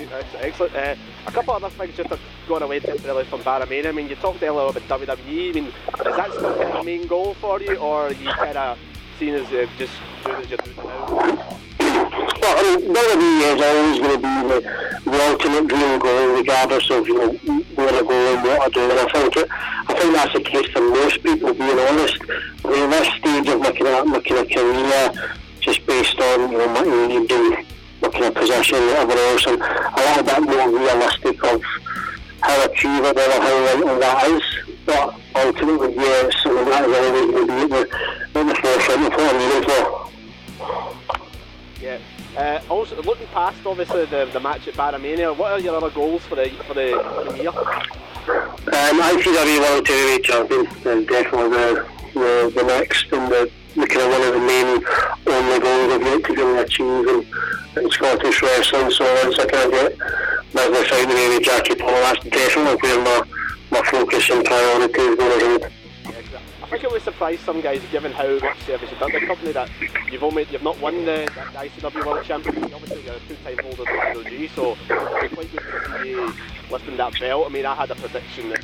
Excellent. 0.02 0.76
Uh, 0.76 0.96
a 1.28 1.32
couple 1.32 1.56
of 1.56 1.64
other 1.64 1.76
things 1.76 1.96
just 1.96 2.22
going 2.48 2.64
away 2.64 2.80
temporarily 2.80 3.26
from 3.26 3.42
Barramania. 3.42 3.88
I 3.88 3.92
mean, 3.92 4.10
you 4.10 4.16
talked 4.16 4.44
earlier 4.44 4.68
about 4.70 4.82
WWE. 4.84 5.50
I 5.50 5.52
mean, 5.54 5.66
is 5.66 5.74
that 6.04 6.32
still 6.32 6.54
kind 6.56 6.70
of 6.70 6.78
the 6.78 6.84
main 6.84 7.08
goal 7.08 7.34
for 7.36 7.62
you, 7.62 7.76
or 7.78 8.08
are 8.08 8.14
you 8.14 8.30
kind 8.32 8.58
of 8.58 8.78
seen 9.20 9.36
as 9.36 9.48
uh, 9.52 9.68
just 9.78 9.94
doing 10.24 10.42
as 10.42 10.50
you're 10.50 10.58
doing 10.58 10.78
now? 10.78 11.60
Well, 12.42 12.58
I 12.58 12.78
mean, 12.78 12.94
WWE 12.94 13.56
is 13.56 13.62
always 13.62 14.00
going 14.00 14.12
to 14.12 14.18
be 14.18 14.36
the, 14.50 15.12
the 15.12 15.30
ultimate 15.30 15.68
dream 15.68 16.00
goal, 16.00 16.36
regardless 16.36 16.90
of 16.92 17.08
you 17.08 17.18
know 17.18 17.30
where 17.76 17.90
I 17.90 18.02
go 18.02 18.36
and 18.36 18.44
what 18.44 18.62
I 18.62 18.70
do. 18.70 18.82
And 18.82 19.00
I 19.00 19.06
think 19.12 19.38
it, 19.38 19.48
I 19.52 19.94
think 19.94 20.14
that's 20.14 20.34
the 20.34 20.42
case 20.42 20.68
for 20.70 20.82
most 20.82 21.24
people. 21.24 21.54
Being 21.54 21.80
honest, 21.80 22.18
I 22.66 22.70
mean, 22.70 22.90
this 22.90 23.08
stage 23.08 23.48
of 23.48 23.62
kind 23.62 23.88
of, 23.88 24.08
my 24.08 24.20
kind 24.20 24.52
career, 24.52 25.34
just 25.60 25.86
based 25.86 26.20
on 26.20 26.52
you 26.52 26.58
know 26.58 26.68
my 26.68 26.82
age 26.82 27.32
and 27.32 27.65
of 28.14 28.36
position, 28.36 28.78
and 28.78 29.08
whatever 29.08 29.32
else, 29.32 29.46
and 29.48 29.62
a 29.62 30.22
little 30.22 30.24
bit 30.24 30.56
more 30.56 30.80
realistic 30.80 31.44
of 31.46 31.62
how 32.42 32.66
achievable 32.66 33.22
or 33.22 33.42
how 33.42 33.66
likely 33.66 34.00
that 34.00 34.28
is. 34.30 34.44
But 34.86 35.16
ultimately, 35.36 35.96
yeah, 35.96 36.28
it's 36.28 36.44
something 36.44 36.66
that 36.66 36.88
is 36.88 36.96
always 36.96 37.32
going 37.32 37.48
to 37.48 37.54
be 37.54 37.62
at 37.62 37.70
the, 37.70 38.40
at 38.40 38.48
the 38.48 38.56
forefront 38.56 39.06
of 39.06 39.14
what 39.14 39.36
I'm 39.36 39.64
for. 39.64 40.06
Yeah. 41.82 42.00
Uh, 42.38 42.62
also, 42.70 43.02
looking 43.04 43.28
past 43.28 43.66
obviously 43.66 44.06
the, 44.06 44.30
the 44.34 44.40
match 44.40 44.68
at 44.68 44.74
Barramania, 44.74 45.36
what 45.36 45.54
are 45.54 45.60
your 45.60 45.76
other 45.78 45.90
goals 45.90 46.22
for 46.24 46.36
the 46.36 46.50
for 46.68 46.74
the 46.74 46.92
coming 47.16 47.38
year? 47.38 47.50
Um, 48.28 49.00
ICW 49.00 49.60
World 49.60 49.88
Heavyweight 49.88 50.24
Champion 50.24 50.66
is 50.66 51.06
definitely 51.08 51.50
the, 51.50 51.88
the, 52.14 52.52
the 52.56 52.64
next 52.64 53.12
and 53.14 53.32
the, 53.32 53.50
the 53.76 53.88
kind 53.88 54.02
of 54.02 54.12
one 54.12 54.22
of 54.28 54.34
the 54.34 54.40
main 54.40 54.84
only 55.28 55.60
goals 55.60 55.94
I've 55.94 56.02
yet 56.02 56.24
to 56.26 56.34
really 56.34 56.60
achieve 56.60 57.08
in, 57.08 57.20
in 57.20 57.26
Scottish 57.76 58.42
wrestling. 58.42 58.90
So 58.92 59.04
once 59.24 59.38
I 59.38 59.46
kind 59.46 59.66
of 59.66 59.72
get 59.72 59.98
business 60.54 60.92
out 60.92 61.04
of 61.04 61.10
the 61.10 61.30
with 61.36 61.44
Jackie 61.44 61.76
Polo, 61.76 61.92
that's 61.92 62.24
definitely 62.24 62.76
where 62.82 63.04
my, 63.04 63.24
my 63.72 63.84
focus 63.84 64.30
and 64.30 64.46
priority 64.46 65.02
is 65.02 65.16
going 65.16 65.60
'cause 65.60 66.42
I 66.64 66.68
think 66.68 66.84
it 66.84 66.92
would 66.92 67.02
surprise 67.02 67.40
some 67.42 67.60
guys 67.62 67.82
given 67.92 68.12
how 68.14 68.40
much 68.40 68.60
service 68.62 68.90
you've 68.90 69.00
done 69.00 69.12
the 69.12 69.26
company 69.26 69.52
that 69.52 69.70
you've 70.10 70.24
only 70.24 70.48
you've 70.50 70.64
not 70.64 70.80
won 70.80 71.06
the, 71.06 71.30
the 71.54 71.60
ICW 71.60 72.06
World 72.06 72.26
Championship. 72.26 72.74
Obviously, 72.74 73.04
you're 73.04 73.16
a 73.16 73.20
two-time 73.28 73.58
holder 73.66 74.18
of 74.18 74.24
the 74.24 74.48
so 74.56 74.72
it'd 74.72 75.32
quite 75.36 75.52
good 75.52 75.60
to 75.62 76.00
see 76.02 76.10
you 76.10 76.34
lifting 76.72 76.98
that 76.98 77.20
belt. 77.20 77.46
I 77.46 77.50
mean, 77.50 77.66
I 77.66 77.76
had 77.76 77.92
a 77.92 77.96
prediction 77.96 78.50
that 78.50 78.64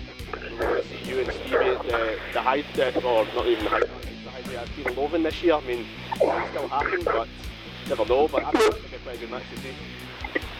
see 0.85 1.09
you 1.09 1.19
and 1.19 1.31
Stevie 1.33 1.55
at 1.55 1.83
the 1.83 2.17
the 2.33 2.41
high, 2.41 2.63
or 3.03 3.25
not 3.35 3.47
even 3.47 3.65
the 3.65 3.69
high, 3.69 3.79
the 3.79 4.29
high 4.29 4.65
Stephen 4.73 4.95
Loven 4.95 5.23
this 5.23 5.43
year. 5.43 5.55
I 5.55 5.61
mean, 5.61 5.85
it 6.15 6.25
might 6.25 6.49
still 6.49 6.67
happen, 6.69 7.03
but 7.03 7.27
never 7.91 8.05
know. 8.05 8.27
But 8.27 8.45
I 8.45 8.51
think 8.51 9.03
be 9.03 9.09
a 9.09 9.17
good 9.17 9.31
match 9.31 9.43
to 9.51 9.57
see. 9.59 9.75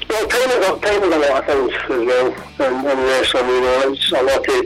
Well, 0.09 0.27
time 0.27 0.49
is, 0.51 0.81
time 0.83 1.03
is 1.03 1.13
a 1.15 1.19
lot 1.19 1.39
of 1.39 1.45
things 1.47 1.71
as 1.71 2.03
well 2.03 2.27
in, 2.27 2.73
in 2.83 2.97
wrestling. 3.07 3.47
You 3.47 3.61
know, 3.61 3.93
it's 3.93 4.11
a 4.11 4.21
lot 4.21 4.43
of 4.43 4.59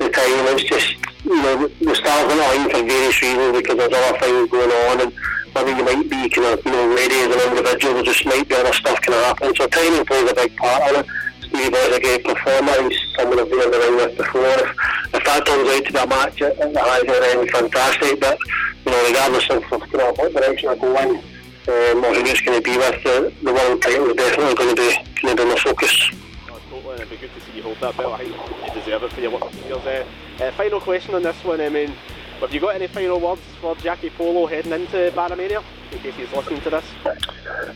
the 0.00 0.08
time. 0.08 0.44
It's 0.56 0.64
just 0.64 0.96
you 1.24 1.42
know 1.42 1.68
the 1.68 1.94
stars 1.94 2.32
are 2.32 2.36
not 2.36 2.56
in 2.56 2.64
for 2.72 2.82
various 2.88 3.20
reasons 3.20 3.56
because 3.60 3.76
there's 3.76 3.92
other 3.92 4.18
things 4.18 4.50
going 4.50 4.72
on, 4.88 5.00
and 5.04 5.12
maybe 5.54 5.70
you 5.76 5.84
might 5.84 6.08
be 6.08 6.28
kind 6.32 6.58
of 6.58 6.64
you 6.64 6.72
know 6.72 6.88
ready 6.96 7.18
as 7.28 7.30
an 7.36 7.40
individual. 7.52 7.94
There 7.94 8.02
just 8.02 8.24
might 8.24 8.48
be 8.48 8.54
other 8.54 8.72
stuff 8.72 9.00
kind 9.02 9.18
of 9.18 9.24
happening. 9.24 9.54
So 9.56 9.66
timing 9.68 10.06
plays 10.06 10.30
a 10.30 10.34
big 10.34 10.56
part 10.56 10.82
in 10.88 11.00
it. 11.00 11.06
Stevie 11.44 11.70
Boy's 11.70 11.96
a 11.96 12.00
great 12.00 12.24
performer. 12.24 12.88
He's 12.88 12.98
someone 13.16 13.40
I've 13.40 13.48
been 13.48 13.60
in 13.60 13.70
the 13.70 13.78
ring 13.78 13.96
with 13.96 14.16
before. 14.16 14.56
If, 14.64 14.72
if 15.14 15.24
that 15.24 15.46
turns 15.46 15.68
out 15.68 15.84
to 15.84 15.92
be 15.92 15.98
a 15.98 16.06
match 16.06 16.42
at, 16.42 16.58
at 16.58 16.72
the 16.72 16.80
high 16.80 17.36
end, 17.36 17.50
fantastic. 17.50 18.20
But 18.20 18.38
you 18.84 18.92
know, 18.92 19.06
regardless 19.08 19.50
of, 19.50 19.72
of 19.72 19.92
you 19.92 19.98
know, 19.98 20.12
what 20.16 20.32
direction 20.32 20.68
I 20.70 20.76
go 20.76 20.96
in 20.96 21.37
or 21.66 22.14
who 22.14 22.24
it's 22.26 22.40
going 22.40 22.62
to 22.62 22.62
be 22.62 22.76
with, 22.76 23.02
the, 23.42 23.52
world 23.52 23.82
title 23.82 24.10
is 24.10 24.16
definitely 24.16 24.54
going 24.54 24.76
to 24.76 24.82
be 24.82 25.20
going 25.22 25.36
to 25.36 25.42
be 25.42 25.48
my 25.48 25.56
focus. 25.56 26.10
Totally. 26.46 26.94
It'd 26.94 27.10
be 27.10 27.16
good 27.16 27.30
to 27.34 27.40
see 27.40 27.56
you 27.56 27.62
hold 27.62 27.78
that 27.80 27.96
belt. 27.96 28.14
I 28.14 28.24
think 28.24 28.36
you 28.66 28.80
deserve 28.80 29.02
it 29.02 29.12
for 29.12 29.20
your 29.20 29.30
work. 29.32 29.52
Years. 29.66 29.86
Uh, 29.86 30.06
uh, 30.40 30.50
final 30.52 30.80
question 30.80 31.14
on 31.14 31.22
this 31.22 31.42
one. 31.44 31.60
I 31.60 31.68
mean, 31.68 31.94
have 32.40 32.52
you 32.52 32.60
got 32.60 32.74
any 32.74 32.86
final 32.86 33.20
words 33.20 33.42
for 33.60 33.74
Jackie 33.76 34.10
Polo 34.10 34.46
heading 34.46 34.72
into 34.72 35.12
Barramania? 35.14 35.64
in 35.92 35.98
case 35.98 36.14
he's 36.14 36.32
listening 36.32 36.60
to 36.62 36.70
this? 36.70 36.84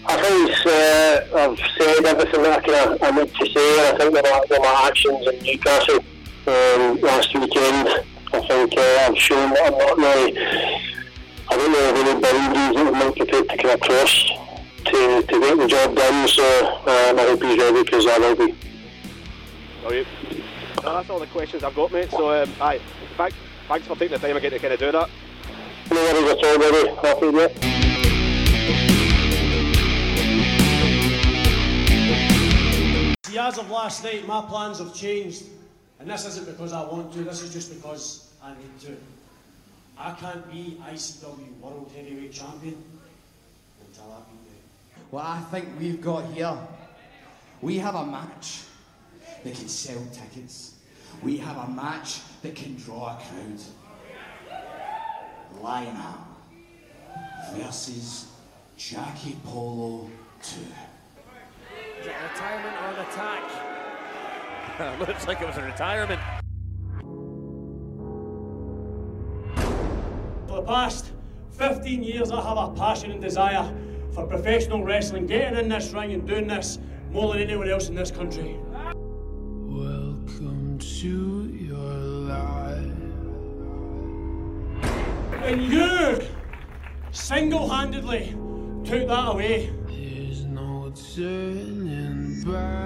I 0.06 0.16
think 0.20 0.66
uh, 0.66 1.38
I've 1.38 1.58
said 1.78 2.04
everything 2.04 2.42
that 2.42 2.58
I, 2.58 2.60
can, 2.60 2.98
I 3.02 3.10
need 3.10 3.34
to 3.34 3.46
say. 3.46 3.88
and 3.88 3.96
I 3.96 3.98
think 3.98 4.14
that 4.14 4.48
my, 4.50 4.58
my 4.58 4.88
actions 4.88 5.26
in 5.26 5.38
Newcastle 5.42 6.04
um, 6.46 7.00
last 7.00 7.34
weekend, 7.34 7.88
I 8.32 8.40
think 8.46 8.76
uh, 8.76 9.06
I've 9.06 9.18
shown 9.18 9.50
that 9.54 9.72
I'm 9.72 9.78
not 9.78 9.96
really, 9.96 10.32
I 11.52 11.56
don't 11.56 11.70
really 11.70 11.84
have 11.84 11.96
any 11.96 12.14
boundaries 12.18 12.76
that 12.76 12.86
I'm 12.86 12.92
not 12.94 13.14
prepared 13.14 13.46
to 13.50 13.56
come 13.58 13.70
across 13.72 14.24
to, 14.86 15.22
to 15.22 15.40
get 15.40 15.58
the 15.58 15.66
job 15.66 15.94
done. 15.94 16.26
So 16.26 16.42
um, 16.66 17.18
I 17.18 17.22
hope 17.28 17.42
he's 17.42 17.58
ready 17.58 17.82
because 17.82 18.06
I 18.06 18.18
will 18.18 18.36
be. 18.36 18.54
Brilliant. 19.82 20.08
Well, 20.82 20.94
that's 20.94 21.10
all 21.10 21.20
the 21.20 21.26
questions 21.26 21.62
I've 21.62 21.74
got, 21.74 21.92
mate. 21.92 22.10
So, 22.10 22.42
um, 22.42 22.50
aye, 22.58 22.80
thanks, 23.18 23.36
thanks 23.68 23.86
for 23.86 23.96
taking 23.96 24.18
the 24.18 24.26
time 24.26 24.34
again 24.34 24.50
to 24.52 24.58
kind 24.60 24.72
of 24.72 24.80
do 24.80 24.92
that. 24.92 25.10
No 25.90 25.96
worries 25.96 26.30
at 26.30 26.42
all, 26.42 26.58
buddy. 26.58 26.88
Happy 27.06 27.28
with 27.28 27.50
it. 27.50 27.64
See, 33.26 33.38
as 33.38 33.58
of 33.58 33.68
last 33.68 34.02
night, 34.04 34.26
my 34.26 34.40
plans 34.40 34.78
have 34.78 34.94
changed, 34.94 35.44
and 36.00 36.08
this 36.08 36.24
isn't 36.24 36.46
because 36.46 36.72
I 36.72 36.80
want 36.80 37.12
to, 37.12 37.24
this 37.24 37.42
is 37.42 37.52
just 37.52 37.74
because 37.74 38.32
I 38.42 38.54
need 38.54 38.80
to. 38.86 38.96
I 39.98 40.12
can't 40.12 40.50
be 40.50 40.80
ICW 40.84 41.60
World 41.60 41.90
Heavyweight 41.94 42.32
Champion 42.32 42.82
until 43.86 44.04
I 44.12 44.18
beat 44.30 44.50
you. 44.50 45.04
What 45.10 45.24
I 45.24 45.40
think 45.50 45.68
we've 45.78 46.00
got 46.00 46.32
here, 46.32 46.56
we 47.60 47.78
have 47.78 47.94
a 47.94 48.06
match 48.06 48.62
that 49.44 49.54
can 49.54 49.68
sell 49.68 50.02
tickets. 50.12 50.74
We 51.22 51.36
have 51.38 51.56
a 51.56 51.70
match 51.70 52.20
that 52.42 52.54
can 52.54 52.76
draw 52.76 53.16
a 53.16 53.20
crowd. 53.20 53.60
Lionheart 55.60 56.20
versus 57.54 58.26
Jackie 58.76 59.36
Polo 59.44 60.08
2. 60.42 60.60
Is 62.00 62.06
it 62.06 62.14
retirement 62.32 62.76
or 62.82 62.88
an 62.88 63.06
attack? 63.06 63.42
Looks 64.98 65.26
like 65.28 65.40
it 65.40 65.46
was 65.46 65.58
a 65.58 65.62
retirement. 65.62 66.20
For 70.52 70.60
the 70.60 70.66
past 70.66 71.06
15 71.52 72.02
years, 72.02 72.30
I 72.30 72.42
have 72.46 72.58
a 72.58 72.74
passion 72.76 73.10
and 73.10 73.22
desire 73.22 73.74
for 74.12 74.26
professional 74.26 74.84
wrestling, 74.84 75.26
getting 75.26 75.58
in 75.58 75.70
this 75.70 75.92
ring 75.92 76.12
and 76.12 76.28
doing 76.28 76.46
this 76.46 76.78
more 77.10 77.32
than 77.32 77.44
anyone 77.44 77.70
else 77.70 77.88
in 77.88 77.94
this 77.94 78.10
country. 78.10 78.58
Welcome 79.64 80.78
to 80.78 81.46
your 81.58 81.94
life. 82.28 82.84
And 85.42 85.62
you 85.72 86.20
single 87.12 87.66
handedly 87.66 88.36
took 88.84 89.08
that 89.08 89.28
away. 89.28 89.72
There's 89.86 90.44
no 90.44 90.92
turning 91.14 92.42
back. 92.44 92.81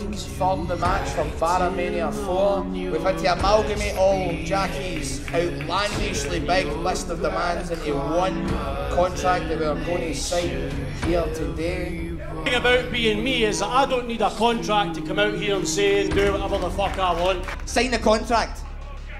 Before 0.00 0.56
we 0.56 0.64
can 0.64 0.66
confirm 0.66 0.66
the 0.66 0.76
match 0.76 1.08
from 1.10 1.30
Barramania 1.32 2.12
4, 2.24 2.62
we've 2.62 3.02
had 3.02 3.18
to 3.18 3.32
amalgamate 3.32 3.96
all 3.96 4.32
Jackie's 4.44 5.26
outlandishly 5.28 6.40
big 6.40 6.66
list 6.68 7.10
of 7.10 7.20
demands 7.20 7.70
into 7.70 7.94
one 7.94 8.48
contract 8.90 9.48
that 9.48 9.58
we 9.58 9.66
are 9.66 9.74
going 9.84 10.12
to 10.12 10.14
sign 10.14 10.70
here 11.04 11.26
today. 11.34 12.08
The 12.10 12.44
thing 12.44 12.54
about 12.54 12.90
being 12.90 13.22
me 13.22 13.44
is 13.44 13.58
that 13.58 13.68
I 13.68 13.84
don't 13.84 14.06
need 14.06 14.22
a 14.22 14.30
contract 14.30 14.94
to 14.94 15.02
come 15.02 15.18
out 15.18 15.34
here 15.34 15.56
and 15.56 15.68
say 15.68 16.06
and 16.06 16.14
do 16.14 16.32
whatever 16.32 16.58
the 16.58 16.70
fuck 16.70 16.98
I 16.98 17.20
want. 17.20 17.44
Sign 17.66 17.90
the 17.90 17.98
contract. 17.98 18.62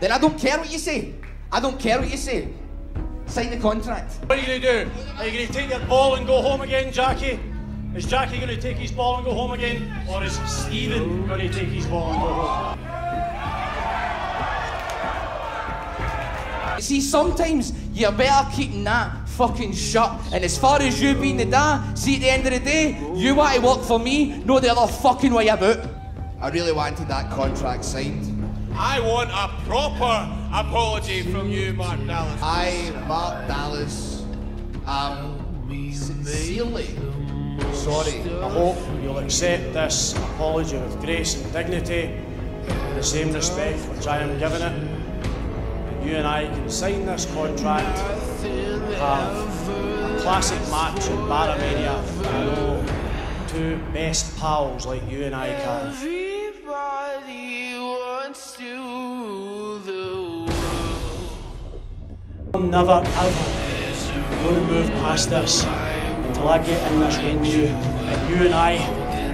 Then 0.00 0.12
I 0.12 0.18
don't 0.18 0.38
care 0.38 0.56
what 0.56 0.72
you 0.72 0.78
say. 0.78 1.14
I 1.52 1.60
don't 1.60 1.78
care 1.78 1.98
what 1.98 2.10
you 2.10 2.16
say. 2.16 2.48
Sign 3.26 3.50
the 3.50 3.58
contract. 3.58 4.14
What 4.26 4.38
are 4.38 4.40
you 4.40 4.46
going 4.46 4.60
to 4.62 4.84
do? 4.84 4.90
Are 5.18 5.26
you 5.26 5.32
going 5.32 5.46
to 5.46 5.52
take 5.52 5.70
your 5.70 5.80
ball 5.86 6.14
and 6.14 6.26
go 6.26 6.40
home 6.40 6.62
again, 6.62 6.92
Jackie? 6.92 7.38
Is 7.94 8.07
Jackie 8.07 8.37
going 8.37 8.48
to 8.50 8.61
take 8.61 8.76
his 8.76 8.92
ball 8.92 9.16
and 9.16 9.24
go 9.24 9.35
home 9.35 9.50
again? 9.50 9.92
Or 10.09 10.22
is 10.22 10.38
Stephen 10.48 11.26
going 11.26 11.40
to 11.40 11.48
take 11.48 11.68
his 11.68 11.87
ball 11.87 12.12
and 12.12 12.20
go 12.20 12.29
home? 12.29 12.79
You 16.76 16.83
see, 16.83 17.00
sometimes 17.00 17.72
you're 17.92 18.12
better 18.12 18.48
keeping 18.55 18.85
that 18.85 19.29
fucking 19.31 19.72
shut. 19.72 20.12
And 20.33 20.44
as 20.44 20.57
far 20.57 20.81
as 20.81 21.03
you 21.03 21.14
being 21.16 21.37
the 21.37 21.46
dad, 21.46 21.94
see 21.96 22.14
at 22.14 22.20
the 22.20 22.31
end 22.31 22.46
of 22.46 22.53
the 22.53 22.61
day, 22.61 22.96
you 23.14 23.35
want 23.35 23.57
to 23.57 23.61
work 23.61 23.83
for 23.83 23.98
me, 23.98 24.38
no 24.44 24.61
the 24.61 24.70
other 24.70 24.90
fucking 24.90 25.35
way 25.35 25.48
about. 25.48 25.85
I 26.40 26.48
really 26.50 26.72
wanted 26.72 27.09
that 27.09 27.29
contract 27.33 27.85
signed. 27.85 28.29
I 28.72 29.00
want 29.00 29.31
a 29.31 29.48
proper 29.66 30.33
apology 30.55 31.22
from 31.22 31.50
you, 31.50 31.72
Mark 31.72 32.07
Dallas. 32.07 32.40
I, 32.40 32.92
Mark 33.09 33.48
Dallas, 33.48 34.22
um, 34.87 35.37
am 35.68 35.92
sincerely 35.92 36.96
sorry. 37.80 38.20
I 38.42 38.50
hope 38.50 38.76
you'll 39.02 39.18
accept 39.18 39.72
this 39.72 40.14
apology 40.14 40.76
with 40.76 41.00
grace 41.00 41.42
and 41.42 41.52
dignity, 41.52 42.14
with 42.66 42.96
the 42.96 43.02
same 43.02 43.32
respect 43.32 43.78
which 43.88 44.06
I 44.06 44.18
am 44.18 44.38
giving 44.38 44.60
it. 44.60 44.72
And 44.72 46.04
you 46.06 46.16
and 46.16 46.26
I 46.26 46.46
can 46.46 46.68
sign 46.68 47.06
this 47.06 47.24
contract, 47.32 47.98
have 48.98 49.68
a 49.68 50.18
classic 50.20 50.60
match 50.70 51.08
in 51.08 51.16
Barramania, 51.30 51.96
and 52.18 52.26
I 52.26 52.44
know 52.44 52.84
two 53.48 53.78
best 53.94 54.36
pals 54.38 54.86
like 54.86 55.02
you 55.10 55.24
and 55.24 55.34
I 55.34 55.48
can. 55.48 55.86
Everybody 55.88 57.78
wants 57.78 58.56
to 58.56 58.64
rule 58.64 59.78
the 59.78 60.52
world. 60.52 61.32
I'm 62.54 62.70
never 62.70 63.02
ever 63.04 63.44
going 64.44 64.66
to 64.66 64.72
move 64.72 64.90
past 65.00 65.30
this 65.30 65.64
I 66.48 66.59
get 66.59 66.92
in 66.92 67.00
this 67.00 67.16
ring 67.18 67.40
with 67.40 67.55
you. 67.55 67.66
And 67.66 68.31
you 68.31 68.37
and 68.46 68.55
I, 68.55 68.76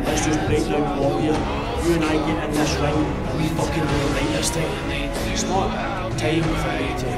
let's 0.04 0.26
just 0.26 0.40
break 0.46 0.64
down 0.64 0.96
the 0.96 1.02
wall 1.02 1.18
here. 1.18 1.32
You 1.32 1.94
and 1.94 2.04
I 2.04 2.16
get 2.26 2.48
in 2.48 2.54
this 2.54 2.74
ring 2.76 2.94
and 2.94 3.38
we 3.38 3.48
fucking 3.56 3.82
do 3.82 3.94
it 3.94 4.12
right 4.12 4.30
this 4.36 4.50
time. 4.50 4.90
It's 5.30 5.44
not 5.44 5.70
time 6.18 6.42
for 6.42 6.72
me 6.78 6.88
to 7.02 7.10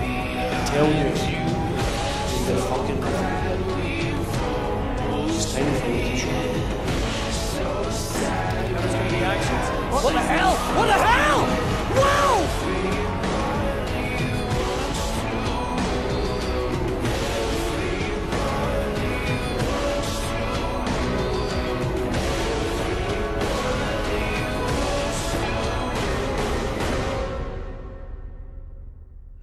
tell 0.70 0.86
you 0.86 1.38
you're 2.48 2.62
fucking 2.68 3.00
It's 5.28 5.52
time 5.52 5.74
for 5.74 5.88
me 5.88 6.00
to 6.02 6.16
show 6.16 6.32
you. 6.32 6.78
What 9.90 10.12
the 10.12 10.20
hell? 10.20 10.54
What 10.76 10.86
the 10.86 10.92
hell? 10.92 11.27